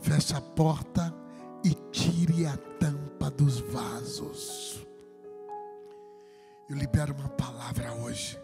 feche 0.00 0.34
a 0.34 0.40
porta 0.40 1.14
e 1.64 1.70
tire 1.92 2.46
a 2.46 2.56
tampa 2.80 3.30
dos 3.30 3.60
vasos. 3.60 4.84
Eu 6.68 6.76
libero 6.76 7.14
uma 7.14 7.28
palavra 7.28 7.92
hoje. 7.94 8.38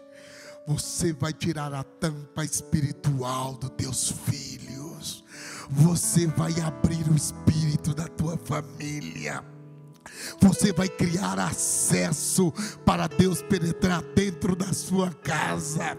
Você 0.65 1.11
vai 1.11 1.33
tirar 1.33 1.73
a 1.73 1.83
tampa 1.83 2.45
espiritual 2.45 3.53
dos 3.55 3.69
teus 3.71 4.09
filhos. 4.09 5.25
Você 5.69 6.25
vai 6.27 6.57
abrir 6.61 7.05
o 7.09 7.15
espírito 7.15 7.93
da 7.93 8.07
tua 8.07 8.37
família. 8.37 9.43
Você 10.39 10.71
vai 10.71 10.87
criar 10.87 11.37
acesso 11.37 12.53
para 12.85 13.07
Deus 13.07 13.41
penetrar 13.41 14.01
dentro 14.15 14.55
da 14.55 14.71
sua 14.71 15.13
casa 15.13 15.97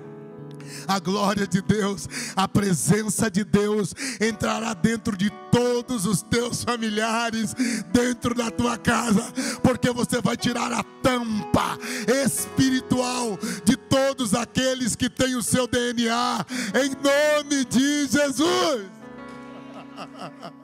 a 0.87 0.99
glória 0.99 1.47
de 1.47 1.61
Deus, 1.63 2.09
a 2.37 2.47
presença 2.47 3.31
de 3.31 3.45
Deus 3.45 3.95
entrará 4.21 4.75
dentro 4.75 5.17
de 5.17 5.31
todos 5.51 6.07
os 6.07 6.23
teus 6.23 6.65
familiares, 6.65 7.55
dentro 7.93 8.35
da 8.35 8.51
tua 8.51 8.77
casa, 8.77 9.33
porque 9.63 9.91
você 9.91 10.21
vai 10.21 10.37
tirar 10.37 10.73
a 10.73 10.83
tampa 11.03 11.79
espiritual 12.25 13.39
de 13.65 13.77
todos 13.77 14.35
aqueles 14.35 14.97
que 14.97 15.09
têm 15.09 15.37
o 15.37 15.43
seu 15.43 15.67
DNA, 15.67 16.47
em 16.75 16.91
nome 16.91 17.65
de 17.65 18.07
Jesus. 18.07 18.87